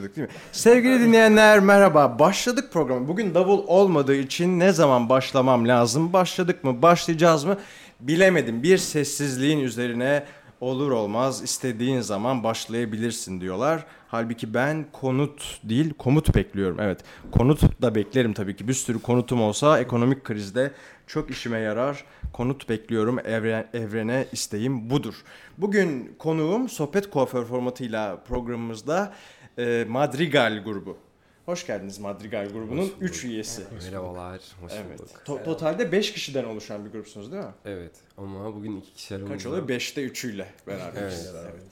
[0.00, 0.28] Değil mi?
[0.52, 2.18] Sevgili dinleyenler merhaba.
[2.18, 3.08] Başladık programı.
[3.08, 6.12] Bugün davul olmadığı için ne zaman başlamam lazım?
[6.12, 6.82] Başladık mı?
[6.82, 7.58] Başlayacağız mı?
[8.00, 8.62] Bilemedim.
[8.62, 10.24] Bir sessizliğin üzerine
[10.60, 13.84] olur olmaz istediğin zaman başlayabilirsin diyorlar.
[14.08, 16.80] Halbuki ben konut değil komut bekliyorum.
[16.80, 17.00] Evet
[17.32, 18.68] konut da beklerim tabii ki.
[18.68, 20.72] Bir sürü konutum olsa ekonomik krizde
[21.06, 22.04] çok işime yarar.
[22.32, 25.14] Konut bekliyorum evren, evrene isteğim budur.
[25.58, 29.12] Bugün konuğum sohbet kuaför formatıyla programımızda
[29.58, 30.96] e, Madrigal grubu.
[31.46, 33.62] Hoş geldiniz Madrigal grubunun 3 üyesi.
[33.84, 34.98] Merhabalar, hoş Evet.
[35.00, 35.10] bulduk.
[35.26, 37.50] To- totalde 5 kişiden oluşan bir grupsunuz değil mi?
[37.64, 39.34] Evet ama bugün iki kişi aramızda.
[39.34, 39.68] Kaç oluyor?
[39.68, 41.02] 5'te 3'üyle beraber.
[41.02, 41.34] Evet.
[41.42, 41.62] Evet.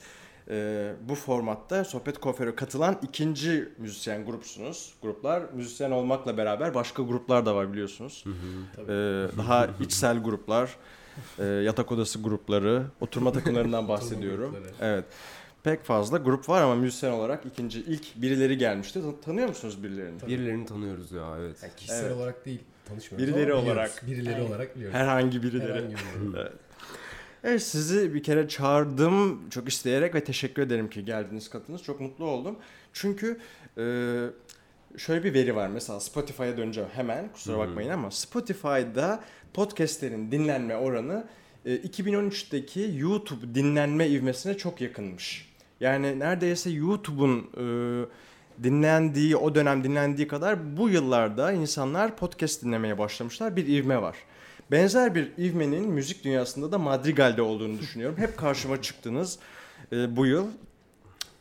[0.50, 4.94] Ee, bu formatta Sohbet Kuaförü katılan ikinci müzisyen grupsunuz.
[5.02, 8.24] Gruplar müzisyen olmakla beraber başka gruplar da var biliyorsunuz.
[8.26, 8.86] Ee,
[9.38, 10.76] daha içsel gruplar,
[11.38, 14.56] e, yatak odası grupları, oturma takımlarından bahsediyorum.
[14.80, 15.04] evet.
[15.64, 19.00] Pek fazla grup var ama müzisyen olarak ikinci ilk birileri gelmişti.
[19.02, 20.22] Tan- Tanıyor musunuz birilerini?
[20.26, 21.56] Birilerini tanıyoruz ya evet.
[21.62, 22.16] Yani kişisel Evet.
[22.16, 23.78] olarak değil tanışmıyoruz Birileri ama biliyoruz.
[23.78, 24.06] olarak.
[24.06, 24.50] Birileri Evet.
[24.50, 24.96] olarak biliyoruz.
[24.98, 25.72] Herhangi birileri.
[25.72, 26.36] Herhangi birileri.
[26.40, 26.52] Evet.
[27.44, 31.82] Evet sizi bir kere çağırdım çok isteyerek ve teşekkür ederim ki geldiniz katıldınız.
[31.82, 32.56] Çok mutlu oldum.
[32.92, 33.38] Çünkü
[33.78, 33.82] e,
[34.98, 39.24] şöyle bir veri var mesela Spotify'a döneceğim hemen kusura bakmayın ama Spotify'da
[39.54, 41.26] podcastlerin dinlenme oranı
[41.66, 45.53] e, 2013'teki YouTube dinlenme ivmesine çok yakınmış.
[45.84, 47.64] Yani neredeyse YouTube'un e,
[48.62, 53.56] dinlendiği o dönem dinlendiği kadar bu yıllarda insanlar podcast dinlemeye başlamışlar.
[53.56, 54.16] Bir ivme var.
[54.70, 58.18] Benzer bir ivmenin müzik dünyasında da Madrigal'de olduğunu düşünüyorum.
[58.18, 59.38] Hep karşıma çıktınız
[59.92, 60.46] e, bu yıl.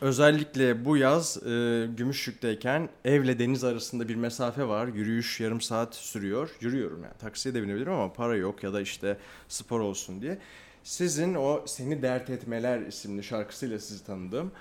[0.02, 1.50] Özellikle bu yaz e,
[1.98, 4.88] Gümüşlük'teyken evle deniz arasında bir mesafe var.
[4.88, 6.50] Yürüyüş yarım saat sürüyor.
[6.62, 7.18] Yürüyorum yani.
[7.20, 10.38] Taksiye de binebilirim ama para yok ya da işte spor olsun diye.
[10.84, 14.52] Sizin o Seni Dert Etmeler isimli şarkısıyla sizi tanıdım.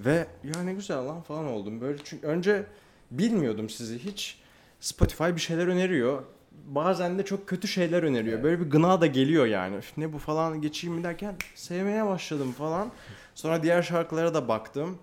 [0.00, 1.80] Ve ya ne güzel lan falan oldum.
[1.80, 2.66] Böyle çünkü önce
[3.10, 4.38] bilmiyordum sizi hiç.
[4.80, 6.22] Spotify bir şeyler öneriyor.
[6.66, 8.42] Bazen de çok kötü şeyler öneriyor.
[8.42, 9.76] Böyle bir gına da geliyor yani.
[9.76, 12.92] Üf, ne bu falan geçeyim mi derken sevmeye başladım falan.
[13.34, 14.98] Sonra diğer şarkılara da baktım.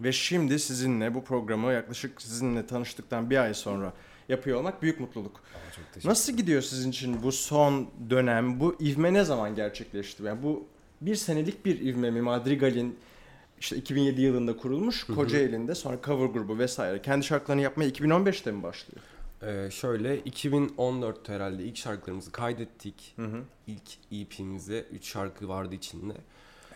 [0.00, 3.92] Ve şimdi sizinle bu programı yaklaşık sizinle tanıştıktan bir ay sonra
[4.28, 5.40] yapıyor olmak büyük mutluluk.
[5.76, 8.60] Çok teşekkür Nasıl gidiyor sizin için bu son dönem?
[8.60, 10.22] Bu ivme ne zaman gerçekleşti?
[10.22, 10.66] Yani bu
[11.00, 12.20] bir senelik bir ivme mi?
[12.20, 12.98] Madrigal'in
[13.60, 17.02] işte 2007 yılında kurulmuş Kocaeli'nde sonra cover grubu vesaire.
[17.02, 19.02] Kendi şarkılarını yapmaya 2015'te mi başlıyor?
[19.42, 23.12] Ee, şöyle 2014 herhalde ilk şarkılarımızı kaydettik.
[23.16, 23.42] Hı hı.
[23.66, 26.14] İlk EP'mize 3 şarkı vardı içinde.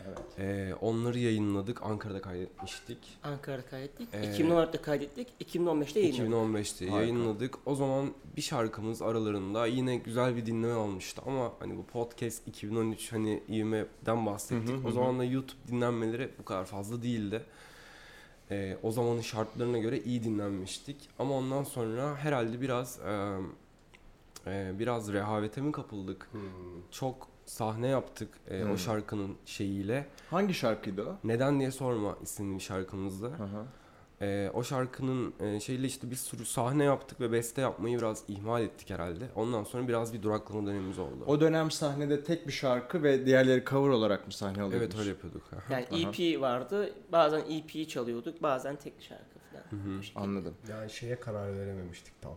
[0.06, 0.18] Evet.
[0.38, 1.82] Ee, onları yayınladık.
[1.82, 2.98] Ankara'da kaydetmiştik.
[3.22, 4.08] Ankara'da kaydettik.
[4.12, 5.28] Ee, 2014'te kaydettik.
[5.40, 6.32] 2015'te yayınladık.
[6.32, 7.00] 2015'te Harika.
[7.00, 7.58] yayınladık.
[7.66, 13.12] O zaman bir şarkımız aralarında yine güzel bir dinleme almıştı ama hani bu podcast 2013
[13.12, 14.68] hani ivmeden bahsettik.
[14.68, 17.42] Hı hı hı o zaman da YouTube dinlenmeleri bu kadar fazla değildi.
[18.50, 20.96] Ee, o zamanın şartlarına göre iyi dinlenmiştik.
[21.18, 23.36] Ama ondan sonra herhalde biraz e,
[24.46, 26.28] e, biraz rehavete mi kapıldık?
[26.32, 26.40] Hmm.
[26.90, 28.70] Çok sahne yaptık e, Hmm.
[28.70, 30.06] o şarkının şeyiyle.
[30.30, 31.16] Hangi şarkıydı o?
[31.24, 33.26] Neden diye sorma isimli şarkımızdı.
[33.28, 33.64] Hı hı.
[34.22, 38.62] Ee, o şarkının e, şeyle işte bir sürü sahne yaptık ve beste yapmayı biraz ihmal
[38.62, 39.24] ettik herhalde.
[39.34, 41.24] Ondan sonra biraz bir duraklama dönemimiz oldu.
[41.26, 44.82] O dönem sahnede tek bir şarkı ve diğerleri cover olarak mı sahne alıyordunuz?
[44.82, 45.42] evet öyle yapıyorduk.
[45.52, 45.72] Aha.
[45.72, 46.10] Yani Aha.
[46.10, 46.92] EP vardı.
[47.12, 48.42] Bazen EP'yi çalıyorduk.
[48.42, 49.82] Bazen tek şarkı falan.
[49.82, 50.00] Hı hı.
[50.14, 50.54] Anladım.
[50.70, 52.36] Yani şeye karar verememiştik tam.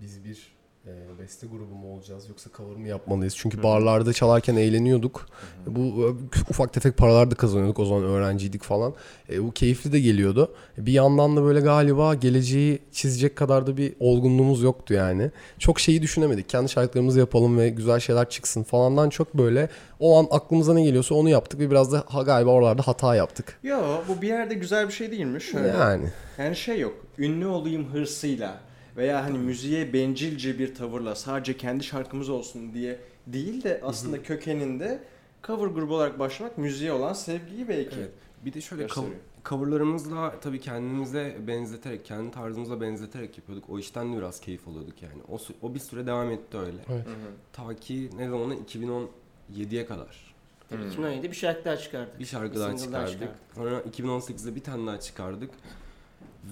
[0.00, 0.52] Biz bir
[0.86, 3.34] e, beste grubu mu olacağız yoksa cover mı yapmalıyız?
[3.36, 5.26] Çünkü barlarda çalarken eğleniyorduk.
[5.66, 7.78] Bu e, ufak tefek paralar da kazanıyorduk.
[7.78, 8.94] O zaman öğrenciydik falan.
[9.30, 10.54] E, bu keyifli de geliyordu.
[10.78, 15.30] E, Bir yandan da böyle galiba geleceği çizecek kadar da bir olgunluğumuz yoktu yani.
[15.58, 16.48] Çok şeyi düşünemedik.
[16.48, 19.68] Kendi şarkılarımızı yapalım ve güzel şeyler çıksın falandan çok böyle
[20.00, 23.58] o an aklımıza ne geliyorsa onu yaptık ve biraz da ha- galiba oralarda hata yaptık.
[23.62, 23.78] Yo
[24.08, 25.44] bu bir yerde güzel bir şey değilmiş.
[25.50, 25.68] Şöyle.
[25.68, 26.04] Yani.
[26.38, 26.94] Yani şey yok.
[27.18, 28.60] Ünlü olayım hırsıyla
[28.96, 35.02] veya hani müziğe bencilce bir tavırla sadece kendi şarkımız olsun diye değil de aslında kökeninde
[35.46, 38.10] cover grubu olarak başlamak müziğe olan sevgiyi belki Evet.
[38.44, 39.12] Bir de şöyle gösteriyor.
[39.12, 43.70] cover- coverlarımızla tabii kendimize benzeterek, kendi tarzımıza benzeterek yapıyorduk.
[43.70, 45.22] O işten de biraz keyif alıyorduk yani.
[45.28, 46.78] O, o bir süre devam etti öyle.
[46.88, 47.06] Evet.
[47.06, 47.14] Hı hı.
[47.52, 50.34] Ta ki ne zamana 2017'ye kadar.
[50.68, 50.90] Tabii Hmm.
[51.04, 52.18] 2017'de bir şarkı daha çıkardık.
[52.20, 53.28] Bir şarkı Bir daha daha çıkardık.
[53.54, 55.50] Sonra 2018'de bir tane daha çıkardık.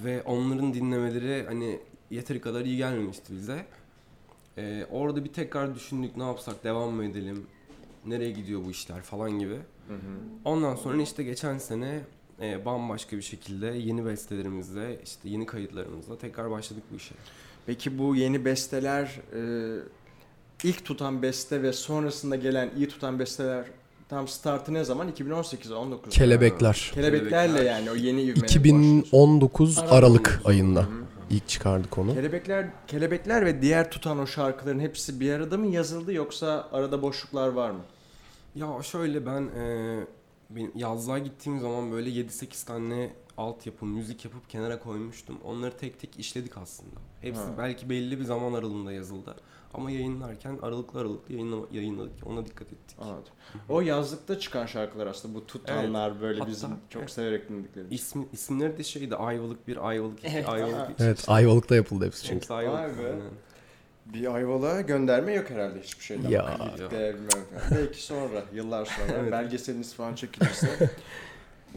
[0.05, 1.81] Ve onların dinlemeleri hani
[2.11, 3.67] yeteri kadar iyi gelmemişti bize.
[4.59, 7.47] Ee, orada bir tekrar düşündük ne yapsak devam mı edelim?
[8.07, 9.55] Nereye gidiyor bu işler falan gibi.
[9.89, 10.19] Hı hı.
[10.45, 12.01] Ondan sonra işte geçen sene
[12.41, 17.15] e, bambaşka bir şekilde yeni bestelerimizle işte yeni kayıtlarımızla tekrar başladık bu işe.
[17.67, 19.41] Peki bu yeni besteler e,
[20.65, 23.65] ilk tutan beste ve sonrasında gelen iyi tutan besteler
[24.11, 25.09] Tam startı ne zaman?
[25.09, 26.13] 2018 19.
[26.15, 26.91] Kelebekler.
[26.95, 27.73] Kelebeklerle Kelebekler.
[27.73, 28.61] yani o yeni ivmeye başlıyorsun.
[28.61, 30.87] 2019 Aralık Aralık ayında
[31.31, 32.15] ilk çıkardık onu.
[32.15, 37.49] Kelebekler, kelebekler ve diğer tutan o şarkıların hepsi bir arada mı yazıldı yoksa arada boşluklar
[37.49, 37.81] var mı?
[38.55, 39.97] Ya şöyle ben e,
[40.51, 45.39] benim yazlığa gittiğim zaman böyle 7-8 tane altyapı, müzik yapıp kenara koymuştum.
[45.45, 47.01] Onları tek tek işledik aslında.
[47.21, 47.55] Hepsi Ha.
[47.59, 49.35] belki belli bir zaman aralığında yazıldı.
[49.75, 52.27] Ama yayınlarken aralıklı aralıklı yayınla, yayınladık.
[52.27, 52.97] Ona dikkat ettik.
[53.01, 53.33] Anladım.
[53.69, 57.11] O yazlıkta çıkan şarkılar aslında bu tutanlar böyle Hatta- bizim çok evet.
[57.11, 57.93] severek dinlediklerimiz.
[58.01, 60.49] İsmi, isimleri de şeydi Ayvalık 1, Ayvalık 2, Evet.
[60.49, 60.97] Ayvalık 3.
[61.01, 62.37] Evet Ayvalık'ta yapıldı hepsi çünkü.
[62.37, 62.99] Hepsi Ayvalık.
[62.99, 63.15] Vay be.
[64.07, 66.29] Bir Ayvalık'a gönderme yok herhalde hiçbir şeyden.
[66.29, 66.59] Ya.
[67.71, 69.33] Belki sonra, yıllar sonra Evet.
[69.33, 70.91] belgeseliniz falan çekilirse.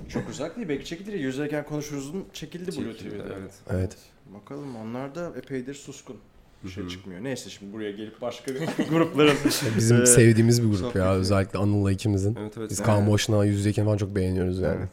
[0.10, 0.70] çok uzak değil.
[0.70, 1.20] Belki çekilir.
[1.20, 3.34] Yüzerken konuşuruz'un çekildi Blue Çekildi, TV'de.
[3.40, 3.54] evet.
[3.70, 3.98] Evet.
[4.26, 6.18] Bakalım onlar da epeydir suskun.
[6.64, 7.24] Bir şey çıkmıyor.
[7.24, 9.36] Neyse şimdi buraya gelip başka bir grupların
[9.78, 11.14] Bizim Ee, sevdiğimiz bir grup ya.
[11.14, 12.36] Özellikle Anıl'la ikimizin.
[12.42, 12.70] Evet evet.
[12.70, 12.88] Biz Evet.
[12.88, 14.78] Kaan Boşna yüzdeyken falan çok beğeniyoruz yani.
[14.80, 14.90] Evet.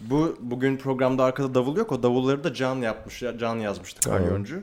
[0.00, 1.92] Bu bugün programda arkada davul yok.
[1.92, 3.22] O davulları da Can yapmış.
[3.38, 4.18] Can yazmıştı Tamam.
[4.18, 4.62] Kalyoncu.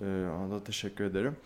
[0.00, 1.36] Ee, ona da teşekkür ederim.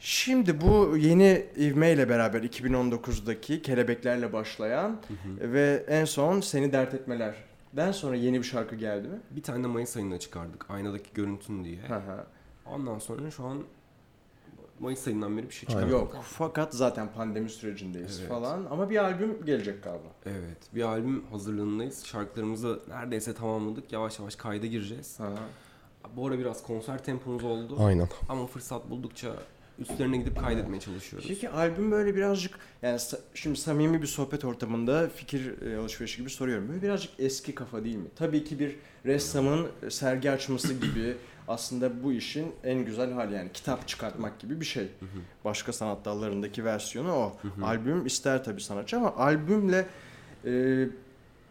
[0.00, 5.52] Şimdi bu yeni ivmeyle beraber 2019'daki kelebeklerle başlayan Hı hı.
[5.52, 9.18] ve en son seni dert etmelerden sonra yeni bir şarkı geldi mi?
[9.30, 10.70] Bir tane de Mayıs ayında çıkardık.
[10.70, 11.78] Aynadaki görüntün diye.
[11.88, 12.26] Hı hı.
[12.70, 13.62] Ondan sonra şu an
[14.80, 15.90] Mayıs ayından beri bir şey çıkardık.
[15.90, 18.28] Yok fakat zaten pandemi sürecindeyiz Evet.
[18.28, 20.08] falan ama bir albüm gelecek galiba.
[20.26, 20.58] Evet.
[20.74, 22.04] Bir albüm hazırlığındayız.
[22.04, 23.92] Şarkılarımızı neredeyse tamamladık.
[23.92, 25.20] Yavaş yavaş kayda gireceğiz.
[25.20, 25.24] Hı.
[26.16, 27.76] Bu ara biraz konser tempomuz oldu.
[27.80, 28.08] Aynen.
[28.28, 29.34] Ama fırsat buldukça
[29.78, 31.28] üstlerine gidip kaydetmeye çalışıyoruz.
[31.28, 33.00] Peki albüm böyle birazcık yani
[33.34, 36.68] şimdi samimi bir sohbet ortamında fikir e, alışverişi gibi soruyorum.
[36.68, 38.08] Böyle birazcık eski kafa değil mi?
[38.16, 41.16] Tabii ki bir ressamın sergi açması gibi
[41.48, 44.84] aslında bu işin en güzel hali yani kitap çıkartmak gibi bir şey.
[44.84, 45.18] Hı hı.
[45.44, 47.32] Başka sanat dallarındaki versiyonu o.
[47.42, 47.66] Hı hı.
[47.66, 49.86] Albüm ister tabii sanatçı ama albümle
[50.44, 50.84] e,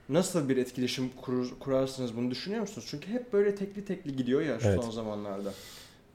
[0.09, 2.88] nasıl bir etkileşim kurur, kurarsınız bunu düşünüyor musunuz?
[2.89, 4.83] Çünkü hep böyle tekli tekli gidiyor ya şu Evet.
[4.83, 5.53] son zamanlarda.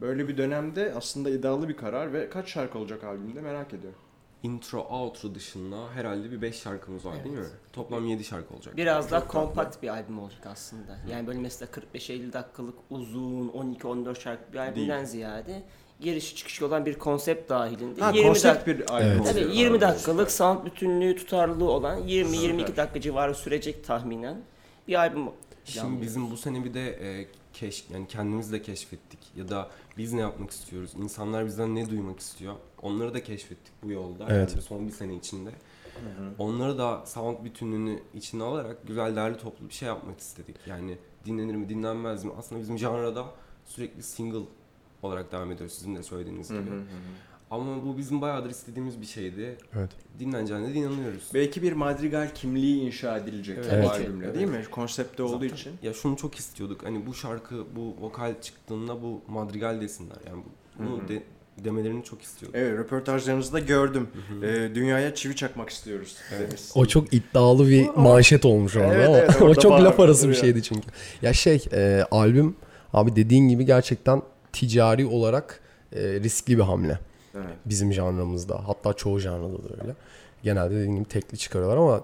[0.01, 3.99] Böyle bir dönemde aslında iddialı bir karar ve kaç şarkı olacak albümde merak ediyorum.
[4.43, 7.45] Intro, outro dışında herhalde bir 5 şarkımız var değil mi?
[7.73, 8.77] Toplam 7 şarkı olacak.
[8.77, 10.97] Biraz daha kompakt bir albüm olacak aslında.
[11.11, 15.07] Yani böyle mesela 45-50 dakikalık uzun 12-14 şarkı bir albümden Değil.
[15.07, 15.63] ziyade
[15.99, 19.19] girişi çıkışı olan bir konsept dahilinde Ha 20 konsept dak- bir albüm Evet.
[19.21, 19.35] olacak.
[19.45, 22.77] Tabii 20 Aa, dakikalık sound bütünlüğü tutarlılığı olan 20-22 Süper.
[22.77, 24.41] dakika civarı sürecek tahminen
[24.87, 25.27] bir albüm.
[25.65, 30.13] Şimdi bizim bu sene bir de e, keş, yani kendimiz de keşfettik ya da biz
[30.13, 34.51] ne yapmak istiyoruz, insanlar bizden ne duymak istiyor, onları da keşfettik bu yolda Evet.
[34.51, 35.49] yani son bir sene içinde.
[35.49, 36.33] Hı hı.
[36.37, 40.55] Onları da sound bütünlüğünü içine alarak güzel değerli toplu bir şey yapmak istedik.
[40.67, 42.31] Yani dinlenir mi dinlenmez mi?
[42.37, 43.25] Aslında bizim janrada
[43.65, 44.45] sürekli single
[45.03, 46.69] olarak devam ediyoruz sizin de söylediğiniz Hı gibi.
[46.69, 46.83] hı hı.
[47.51, 49.55] Ama bu bizim bayağıdır istediğimiz bir şeydi.
[49.77, 49.89] Evet.
[50.19, 51.23] Dinleneceğine de inanıyoruz.
[51.33, 53.71] Belki bir madrigal kimliği inşa edilecek Evet.
[53.71, 53.89] bu Evet.
[53.89, 54.35] albümle Evet.
[54.35, 54.63] değil mi?
[54.71, 55.71] Konsepte olduğu Zaten- için.
[55.83, 56.83] Ya şunu çok istiyorduk.
[56.85, 60.17] Hani bu şarkı, bu vokal çıktığında bu madrigal desinler.
[60.27, 61.23] Yani bu- bunu de-
[61.63, 62.59] demelerini çok istiyorduk.
[62.59, 64.07] Evet röportajlarınızda gördüm.
[64.29, 64.45] Hı hı.
[64.45, 66.15] Ee, dünyaya çivi çakmak istiyoruz.
[66.37, 66.71] Evet.
[66.75, 70.33] O çok iddialı bir manşet olmuş orada Evet, ama evet, o çok laf arası bir
[70.33, 70.87] şeydi çünkü.
[71.21, 72.55] Ya şey e, albüm
[72.93, 74.21] abi dediğin gibi gerçekten
[74.53, 75.59] ticari olarak
[75.95, 76.99] e, riskli bir hamle
[77.35, 77.55] Evet.
[77.65, 78.67] bizim janrımızda.
[78.67, 79.95] Hatta çoğu janrada da öyle.
[80.43, 82.03] Genelde dediğim gibi tekli çıkarıyorlar ama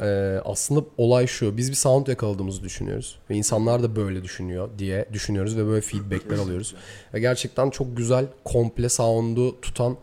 [0.00, 1.56] e, aslında olay şu.
[1.56, 3.18] Biz bir sound yakaladığımızı düşünüyoruz.
[3.30, 6.74] Ve insanlar da böyle düşünüyor diye düşünüyoruz ve böyle feedbackler alıyoruz.
[7.14, 9.96] Ve gerçekten çok güzel komple sound'u tutan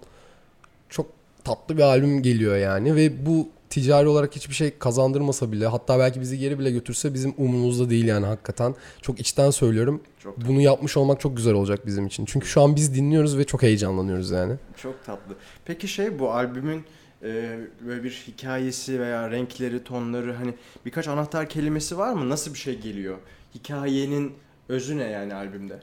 [0.89, 1.05] çok
[1.43, 6.21] tatlı bir albüm geliyor yani ve bu ticari olarak hiçbir şey kazandırmasa bile hatta belki
[6.21, 8.75] bizi geri bile götürse bizim umurumuzda değil yani hakikaten.
[9.01, 10.01] Çok içten söylüyorum.
[10.19, 12.25] Çok Bunu yapmış olmak çok güzel olacak bizim için.
[12.25, 14.53] Çünkü şu an biz dinliyoruz ve çok heyecanlanıyoruz yani.
[14.77, 15.35] Çok tatlı.
[15.65, 16.83] Peki şey bu albümün
[17.23, 20.53] e, böyle bir hikayesi veya renkleri, tonları hani
[20.85, 22.29] birkaç anahtar kelimesi var mı?
[22.29, 23.17] Nasıl bir şey geliyor?
[23.55, 24.33] Hikayenin
[24.69, 25.79] özü ne yani albümde?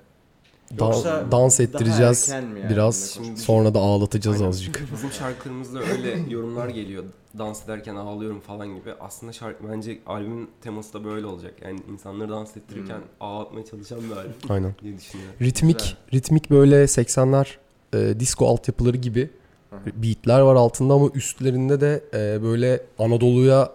[0.79, 3.19] Dan- Yoksa dans daha ettireceğiz yani biraz.
[3.37, 4.49] Sonra da ağlatacağız Aynen.
[4.49, 4.85] azıcık.
[4.93, 7.05] Bizim şarkılarımızda öyle yorumlar geliyor.
[7.39, 8.93] Dans ederken ağlıyorum falan gibi.
[9.01, 11.55] Aslında şarkı bence albümün teması da böyle olacak.
[11.65, 13.05] Yani insanları dans ettirirken Hmm.
[13.21, 14.75] ağlatmaya çalışan bir albüm Aynen.
[14.83, 15.35] diye düşünüyorum.
[15.41, 15.97] Ritmik Güzel.
[16.15, 17.47] ritmik böyle 80'ler
[17.95, 19.31] e, disco altyapıları gibi
[19.97, 23.73] beatler var altında ama üstlerinde de e, böyle Anadolu'ya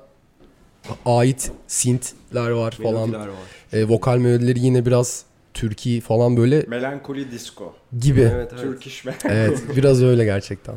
[1.05, 3.13] ait synthler var falan.
[3.13, 3.29] Var.
[3.73, 7.73] E, vokal melodileri yine biraz Türkiye falan böyle Melankoli disco.
[7.99, 8.19] gibi.
[8.21, 8.63] Evet, Evet evet.
[8.63, 9.77] Turkish Melancholy.
[9.77, 10.75] biraz öyle gerçekten.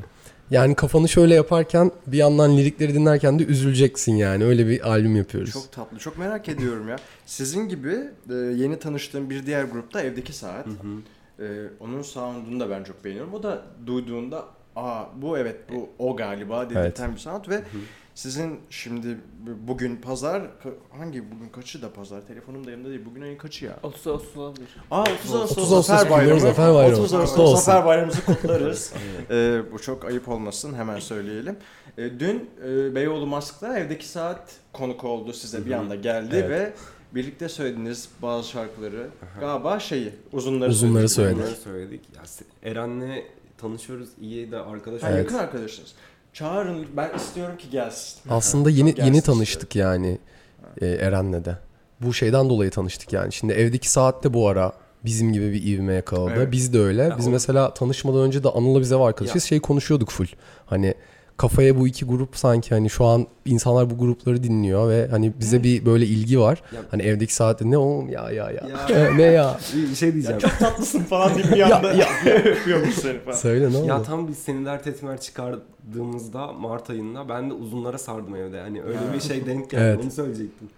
[0.50, 4.44] Yani kafanı şöyle yaparken bir yandan lirikleri dinlerken de üzüleceksin yani.
[4.44, 5.52] Öyle bir albüm yapıyoruz.
[5.52, 5.98] Çok tatlı.
[5.98, 6.96] Çok merak ediyorum ya.
[7.26, 7.94] Sizin gibi
[8.30, 10.66] e, yeni tanıştığım bir diğer grupta Evdeki Saat.
[10.66, 11.46] Hı hı.
[11.46, 13.34] E, onun sound'unu da ben çok beğeniyorum.
[13.34, 14.44] O da duyduğunda
[14.76, 17.62] aa bu evet bu o galiba dedirten bir sound ve
[18.16, 19.18] Sizin şimdi
[19.68, 20.42] bugün pazar
[20.98, 22.26] hangi bugün kaçı da pazar?
[22.26, 23.00] Telefonum da yanımda değil.
[23.10, 23.78] Bugün ayın kaçı ya?
[23.82, 24.68] 30 Ağustos olabilir.
[24.90, 26.40] Aa 30 Ağustos, 30 Ağustos Zafer Bayramı.
[26.40, 27.02] Zafer Bayramı.
[27.02, 27.64] 30 Ağustos.
[27.64, 28.92] Zafer Bayramımızı kutlarız.
[29.30, 31.56] Ee, bu çok ayıp olmasın hemen söyleyelim.
[31.98, 36.50] Ee, dün e, Beyoğlu Mask'ta evdeki saat konuk oldu size bir anda geldi Evet.
[36.50, 36.72] ve
[37.14, 39.08] birlikte söylediğiniz bazı şarkıları
[39.40, 41.38] galiba şeyi uzunları, Uzunları söyledik.
[41.38, 41.66] söyledik.
[41.66, 42.00] Bunları söyledik.
[42.16, 43.22] Ya, Eren'le
[43.58, 44.08] tanışıyoruz.
[44.20, 45.18] iyi de arkadaş Ha, Evet.
[45.18, 45.94] yakın arkadaşınız.
[46.40, 48.20] Çağırın ben istiyorum ki gelsin.
[48.30, 49.32] Aslında yeni Gelsin yeni işte.
[49.32, 50.18] tanıştık yani
[50.80, 51.58] e, Eren'le de.
[52.00, 53.32] Bu şeyden dolayı tanıştık yani.
[53.32, 54.72] Şimdi evdeki saatte bu ara
[55.04, 56.32] bizim gibi bir ivme yakaladı.
[56.36, 56.52] Evet.
[56.52, 57.02] Biz de öyle.
[57.02, 59.44] Ya Biz o- mesela tanışmadan önce de Anıl'la biz ev arkadaşız.
[59.44, 60.26] Şey konuşuyorduk full.
[60.66, 60.94] Hani
[61.36, 65.62] kafaya bu iki grup sanki hani şu an insanlar bu grupları dinliyor ve hani bize
[65.62, 66.62] bir böyle ilgi var.
[66.74, 68.62] Ya- Hani evdeki saatte ne oğlum ya ya ya.
[68.90, 69.12] Ya.
[69.16, 69.58] ne ya?
[69.90, 70.40] Bir şey diyeceğim.
[70.42, 71.92] Ya çok tatlısın falan deyip bir anda
[72.44, 73.36] öpüyormuş seni falan.
[73.36, 73.86] Söyle ne oldu?
[73.88, 75.20] Ya tam biz seni dert etmer
[75.86, 78.60] çıkardığımızda Mart ayında ben de uzunlara sardım evde.
[78.60, 79.82] Hani öyle bir şey denk geldi.
[79.84, 80.04] Evet.
[80.04, 80.68] Onu söyleyecektim.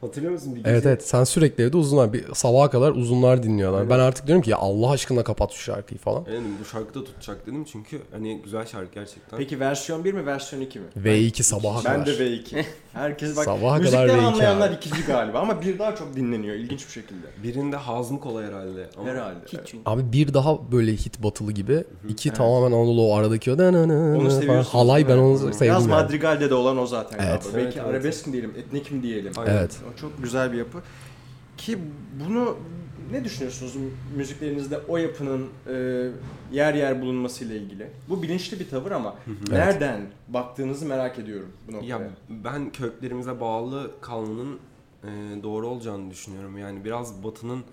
[0.00, 0.70] Hatırlıyor musun bir gece?
[0.70, 3.78] Evet evet sen sürekli evde uzunlar bir sabaha kadar uzunlar dinliyorlar.
[3.78, 3.90] Aynen.
[3.90, 6.24] Ben artık diyorum ki ya Allah aşkına kapat şu şarkıyı falan.
[6.30, 9.38] Evet, bu şarkı da tutacak dedim çünkü hani güzel şarkı gerçekten.
[9.38, 10.86] Peki versiyon 1 mi versiyon 2 mi?
[11.04, 12.06] V2 sabaha Ben kadar.
[12.06, 12.64] de V2.
[12.92, 14.74] Herkes bak Sabaha müzikten kadar V2 anlayanlar abi.
[14.74, 17.26] ikinci galiba ama bir daha çok dinleniyor ilginç bir şekilde.
[17.42, 18.90] Birinde hazmı kolay herhalde.
[18.98, 19.38] Ama Herhalde.
[19.46, 19.82] Hiç çünkü.
[19.86, 21.84] Abi bir daha böyle hit batılı gibi.
[22.08, 22.36] iki Evet.
[22.38, 24.57] tamamen Anadolu o aradaki o Onu falan.
[24.64, 24.88] Seviyorsunuz.
[24.88, 25.86] Halay ben onu Biraz sevdim yani.
[25.86, 27.42] Madrigal'de de olan o zaten Evet.
[27.42, 27.56] galiba.
[27.56, 27.94] Belki Evet, evet.
[27.94, 29.32] arabesk mi diyelim, etnik mi diyelim.
[29.36, 29.52] Aynen.
[29.56, 29.76] Evet.
[29.94, 30.78] O çok güzel bir yapı.
[31.56, 31.78] Ki
[32.26, 32.56] bunu
[33.12, 33.74] ne düşünüyorsunuz
[34.16, 36.08] müziklerinizde o yapının e,
[36.52, 37.86] yer yer bulunmasıyla ilgili?
[38.08, 39.14] Bu bilinçli bir tavır ama
[39.50, 41.86] nereden baktığınızı merak ediyorum bu noktaya.
[41.88, 44.58] Ya ben köklerimize bağlı kalmanın
[45.04, 45.08] e,
[45.42, 46.58] doğru olacağını düşünüyorum.
[46.58, 47.64] Yani biraz batının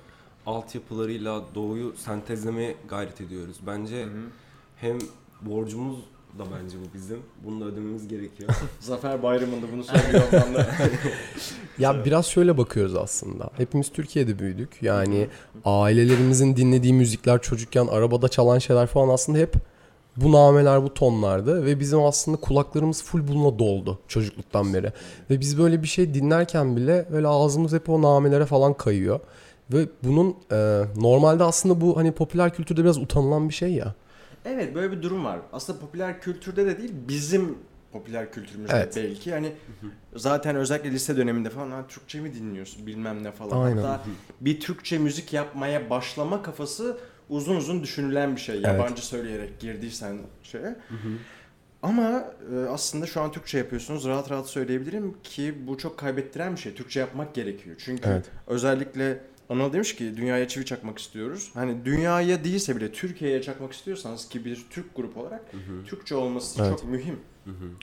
[0.46, 3.58] altyapılarıyla doğuyu sentezlemeye gayret ediyoruz.
[3.68, 4.22] Bence Hı hı.
[4.78, 4.98] hem
[5.42, 5.98] borcumuz
[6.40, 7.20] da bence bu bizim.
[7.44, 8.50] Bunu da ödememiz gerekiyor.
[8.80, 10.24] Zafer Bayramı'nda bunu söylüyor.
[11.80, 13.50] Ya biraz şöyle bakıyoruz aslında.
[13.58, 14.78] Hepimiz Türkiye'de büyüdük.
[14.82, 15.28] Yani
[15.66, 19.56] ailelerimizin dinlediği müzikler çocukken arabada çalan şeyler falan aslında hep
[20.18, 24.92] bu nameler bu tonlardı ve bizim aslında kulaklarımız full bununla doldu çocukluktan beri.
[25.30, 29.20] Ve biz böyle bir şey dinlerken bile böyle ağzımız hep o namelere falan kayıyor.
[29.74, 33.96] Ve bunun e, normalde aslında bu hani popüler kültürde biraz utanılan bir şey ya.
[34.46, 35.40] Evet böyle bir durum var.
[35.54, 37.58] Aslında popüler kültürde de değil bizim
[37.92, 38.94] popüler kültürümüzde Evet.
[38.96, 39.32] belki.
[39.34, 39.52] Hani
[40.16, 43.66] zaten özellikle lise döneminde falan ha, Türkçe mi dinliyorsun bilmem ne falan.
[43.66, 43.78] Aynen.
[43.82, 44.04] Hatta
[44.42, 46.98] bir Türkçe müzik yapmaya başlama kafası
[47.30, 48.56] uzun uzun düşünülen bir şey.
[48.56, 48.66] Evet.
[48.66, 50.76] Yabancı söyleyerek girdiysen şeye.
[51.84, 54.06] Ama e, aslında şu an Türkçe yapıyorsunuz.
[54.08, 56.74] Rahat rahat söyleyebilirim ki bu çok kaybettiren bir şey.
[56.74, 57.76] Türkçe yapmak gerekiyor.
[57.80, 58.26] Çünkü Evet.
[58.48, 61.52] özellikle Anıl demiş ki dünyaya çivi çakmak istiyoruz.
[61.54, 65.42] Hani dünyaya değilse bile Türkiye'ye çakmak istiyorsanız ki bir Türk grup olarak
[65.88, 66.80] Türkçe olması Evet.
[66.80, 67.20] çok mühim.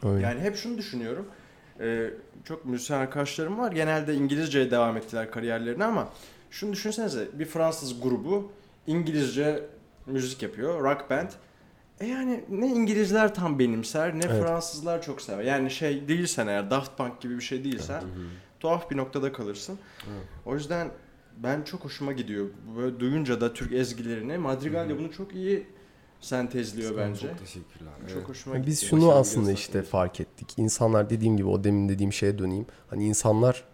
[0.05, 0.23] Öyle.
[0.23, 1.27] Yani hep şunu düşünüyorum.
[1.81, 2.11] Ee,
[2.45, 3.73] çok müzisyen arkadaşlarım var.
[3.73, 6.09] Genelde İngilizceye devam ettiler kariyerlerine ama
[6.51, 8.53] şunu düşünsenize bir Fransız grubu
[8.87, 9.65] İngilizce
[10.07, 10.83] müzik yapıyor.
[10.85, 11.29] Rock band.
[12.01, 14.43] E yani ne İngilizler tam benimser ne Evet.
[14.43, 15.45] Fransızlar çok sever.
[15.45, 18.03] Yani şey değilsen eğer Daft Punk gibi bir şey değilsen
[18.61, 19.79] tuhaf bir noktada kalırsın.
[19.99, 20.27] Evet.
[20.47, 20.89] O yüzden
[21.43, 22.47] ben çok hoşuma gidiyor.
[22.77, 25.67] Böyle duyunca da Türk ezgilerini Madrigal de bunu çok iyi
[26.21, 27.29] sentezliyor bence.
[27.29, 27.93] Çok teşekkürler.
[28.09, 28.29] Çok Evet.
[28.29, 28.71] hoşuma Yani gitti.
[28.73, 30.55] Biz şunu Başarılı aslında işte fark ettik.
[30.57, 32.67] İnsanlar dediğim gibi o demin dediğim şeye döneyim.
[32.91, 33.65] Hani insanlar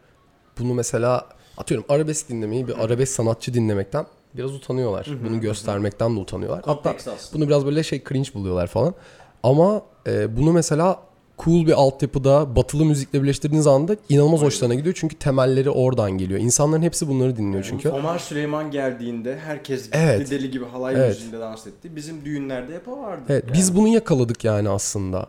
[0.58, 5.06] bunu mesela atıyorum arabesk dinlemeyi bir arabesk sanatçı dinlemekten biraz utanıyorlar.
[5.06, 6.62] Hı hı, Bunu göstermekten de utanıyorlar.
[6.64, 7.40] Hatta Konteks aslında.
[7.42, 8.94] bunu biraz böyle şey cringe buluyorlar falan.
[9.42, 11.07] Ama e, bunu mesela
[11.44, 14.46] cool bir altyapıda batılı müzikle birleştirdiğiniz anda inanılmaz Aynen.
[14.46, 14.94] hoşlarına gidiyor.
[14.98, 16.40] Çünkü temelleri oradan geliyor.
[16.40, 17.88] İnsanların hepsi bunları dinliyor çünkü.
[17.88, 20.30] Omar Süleyman geldiğinde herkes Evet.
[20.30, 21.08] deli gibi halay Evet.
[21.08, 21.96] müziğinde dans etti.
[21.96, 23.22] Bizim düğünlerde hep o vardı.
[23.28, 25.26] Evet, biz bunu yakaladık yani aslında.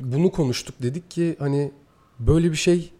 [0.00, 1.70] Bunu konuştuk dedik ki hani
[2.18, 2.90] böyle bir şey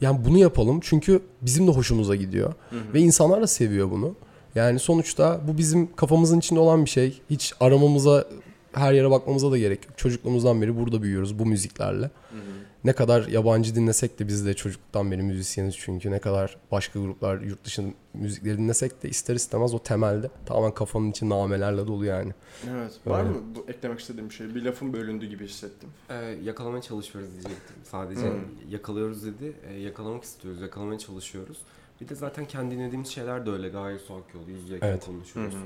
[0.00, 2.94] yani bunu yapalım çünkü bizim de hoşumuza gidiyor Hı hı.
[2.94, 4.14] ve insanlar da seviyor bunu.
[4.54, 7.20] Yani sonuçta bu bizim kafamızın içinde olan bir şey.
[7.30, 8.24] Hiç aramamıza
[8.72, 9.98] her yere bakmamıza da gerek yok.
[9.98, 12.04] Çocukluğumuzdan beri burada büyüyoruz bu müziklerle.
[12.04, 12.42] Hı hı.
[12.84, 17.40] Ne kadar yabancı dinlesek de biz de çocukluktan beri müzisyeniz çünkü ne kadar başka gruplar
[17.40, 22.32] yurt dışı müzikleri dinlesek de ister istemez o temelde tamamen kafanın içi namelerle dolu yani.
[22.70, 22.92] Evet.
[23.06, 23.30] Var Öyle.
[23.30, 24.54] mı bu eklemek istediğim bir şey?
[24.54, 25.88] Bir lafın bölündü gibi hissettim.
[26.10, 26.14] Ee,
[26.44, 27.76] yakalamaya çalışıyoruz diyecektim.
[27.84, 28.38] Sadece Hmm.
[28.70, 29.52] yakalıyoruz dedi.
[29.68, 31.58] Ee, yakalamak istiyoruz, yakalamaya çalışıyoruz.
[32.00, 33.68] Bir de zaten kendi dinlediğimiz şeyler de öyle.
[33.68, 35.04] Gayet soğuk yolu, yüz yüzeyken Evet.
[35.06, 35.54] konuşuyoruz.
[35.54, 35.62] Hı hı.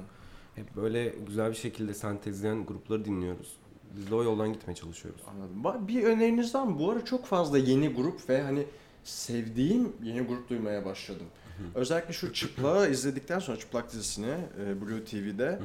[0.56, 3.56] Hep böyle güzel bir şekilde sentezleyen grupları dinliyoruz.
[3.96, 5.20] Biz de o yoldan gitmeye çalışıyoruz.
[5.26, 5.88] Anladım.
[5.88, 6.78] Bir öneriniz var mı?
[6.78, 8.66] Bu ara çok fazla yeni grup ve hani
[9.04, 11.26] sevdiğim yeni grup duymaya başladım.
[11.74, 15.58] Özellikle şu Çıplak'ı izledikten sonra Çıplak dizisini e, Blue TV'de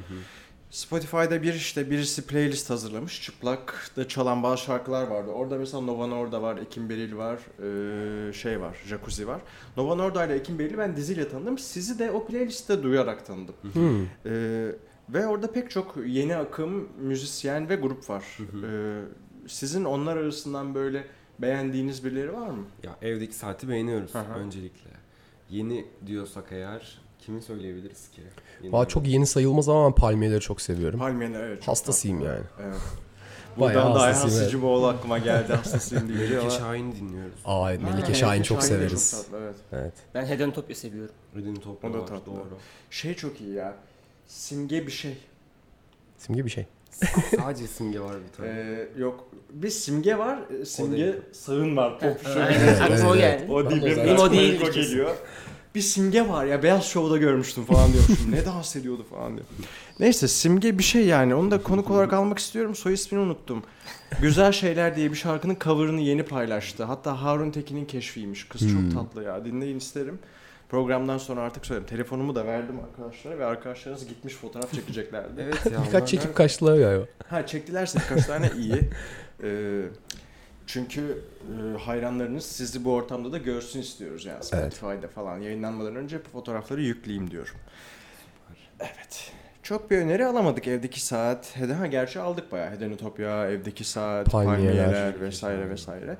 [0.72, 3.22] Spotify'da bir işte birisi playlist hazırlamış.
[3.22, 5.30] Çıplakta çalan bazı şarkılar vardı.
[5.30, 9.40] Orada mesela Nova Norda var, Ekim Beril var, ee, şey var, Jacuzzi var.
[9.76, 11.58] Nova Norda ile Ekim Beril'i ben diziyle tanıdım.
[11.58, 13.54] Sizi de o playlistte duyarak tanıdım.
[13.72, 14.02] Hmm.
[14.26, 14.72] Ee,
[15.08, 18.24] ve orada pek çok yeni akım müzisyen ve grup var.
[18.64, 19.02] Ee,
[19.46, 21.04] sizin onlar arasından böyle
[21.38, 22.64] beğendiğiniz birileri var mı?
[22.82, 24.90] Ya evdeki saati beğeniyoruz öncelikle.
[25.50, 28.22] Yeni diyorsak eğer kimi söyleyebiliriz ki?
[28.62, 30.98] Yeni Valla çok yeni sayılmaz ama ben palmiyeleri çok seviyorum.
[30.98, 31.58] Palmiyeler evet.
[31.58, 32.30] çok Hastasıyım tatlı.
[32.32, 32.44] yani.
[32.62, 32.76] Evet.
[33.56, 34.32] Buradan da Ayhan evet.
[34.32, 36.50] Sıcıboğlu aklıma geldi hastasıyım deyince Melike ama.
[36.50, 37.38] Şahin'i dinliyoruz.
[37.44, 39.10] Aa evet, Melike Ha, Şahin çok severiz.
[39.10, 39.56] tatlı, evet.
[39.72, 39.92] Evet.
[40.14, 41.14] Ben Hedonitopya seviyorum.
[41.36, 42.26] Redin Topla O da var tatlı.
[42.26, 42.58] doğru.
[42.90, 43.74] Şey çok iyi ya.
[44.26, 45.18] Simge bir şey.
[46.18, 46.66] Simge bir şey.
[47.36, 48.48] Sadece simge var bir tane.
[48.48, 49.28] Ee, yok.
[49.50, 50.38] Bir simge var.
[50.64, 52.00] Simge sağın var.
[52.00, 52.42] Top şu.
[52.84, 53.40] Aklıma o evet.
[53.40, 53.52] geldi.
[53.52, 53.96] O değil.
[53.96, 54.60] Benim O değil.
[54.68, 55.16] O geliyor.
[55.74, 58.32] Bir simge var ya beyaz şovda görmüştüm falan diyormuşum.
[58.32, 59.46] ne dans ediyordu falan diyor.
[60.00, 61.34] Neyse simge bir şey yani.
[61.34, 62.74] Onu da konuk olarak almak istiyorum.
[62.74, 63.62] Soy ismini unuttum.
[64.20, 66.84] Güzel Şeyler diye bir şarkının cover'ını yeni paylaştı.
[66.84, 68.44] Hatta Harun Tekin'in keşfiymiş.
[68.48, 68.90] Kız Hmm.
[68.90, 69.44] çok tatlı ya.
[69.44, 70.18] Dinleyin isterim.
[70.68, 71.88] Programdan sonra artık söylerim.
[71.88, 75.32] Telefonumu da verdim arkadaşlara ve arkadaşlarınız gitmiş fotoğraf çekeceklerdi.
[75.40, 75.72] Evet ya.
[75.78, 76.34] onlar Birkaç çekip nerede?
[76.36, 77.04] kaçtılar galiba.
[77.28, 78.74] Ha çektilerse birkaç tane iyi.
[79.44, 79.82] Ee,
[80.66, 84.74] çünkü e, hayranlarınız sizi bu ortamda da görsün istiyoruz yani Evet.
[84.74, 87.54] Spotify'da falan yayınlanmadan önce bu fotoğrafları yükleyeyim diyorum.
[88.80, 89.32] Evet.
[89.62, 91.56] Çok bir öneri alamadık evdeki saat.
[91.78, 92.70] Ha gerçi aldık bayağı.
[92.70, 94.84] Hedonitopya, evdeki saat, Palmiyeler.
[94.84, 96.16] palmiyeler, vesaire vesaire.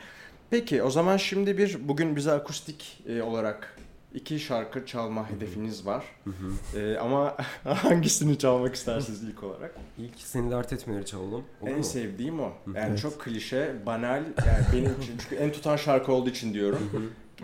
[0.51, 3.77] Peki o zaman şimdi bir bugün bize akustik e, olarak
[4.14, 6.04] iki şarkı çalma hedefiniz var.
[6.25, 6.78] Hı hı.
[6.81, 9.75] E, ama hangisini çalmak istersiniz ilk olarak?
[9.99, 11.45] İlk seni dert etmeleri çalalım.
[11.61, 11.85] Olur en mu?
[11.85, 12.52] sevdiğim o.
[12.66, 12.99] Yani Evet.
[13.00, 14.23] çok klişe, banal.
[14.47, 16.90] Yani benim için çünkü en tutan şarkı olduğu için diyorum.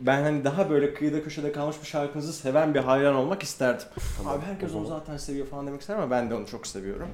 [0.00, 3.86] ben hani daha böyle kıyıda köşede kalmış bir şarkınızı seven bir hayran olmak isterdim.
[4.16, 7.08] Tamam, Abi herkes onu zaten seviyor falan demek isterim ama ben de onu çok seviyorum.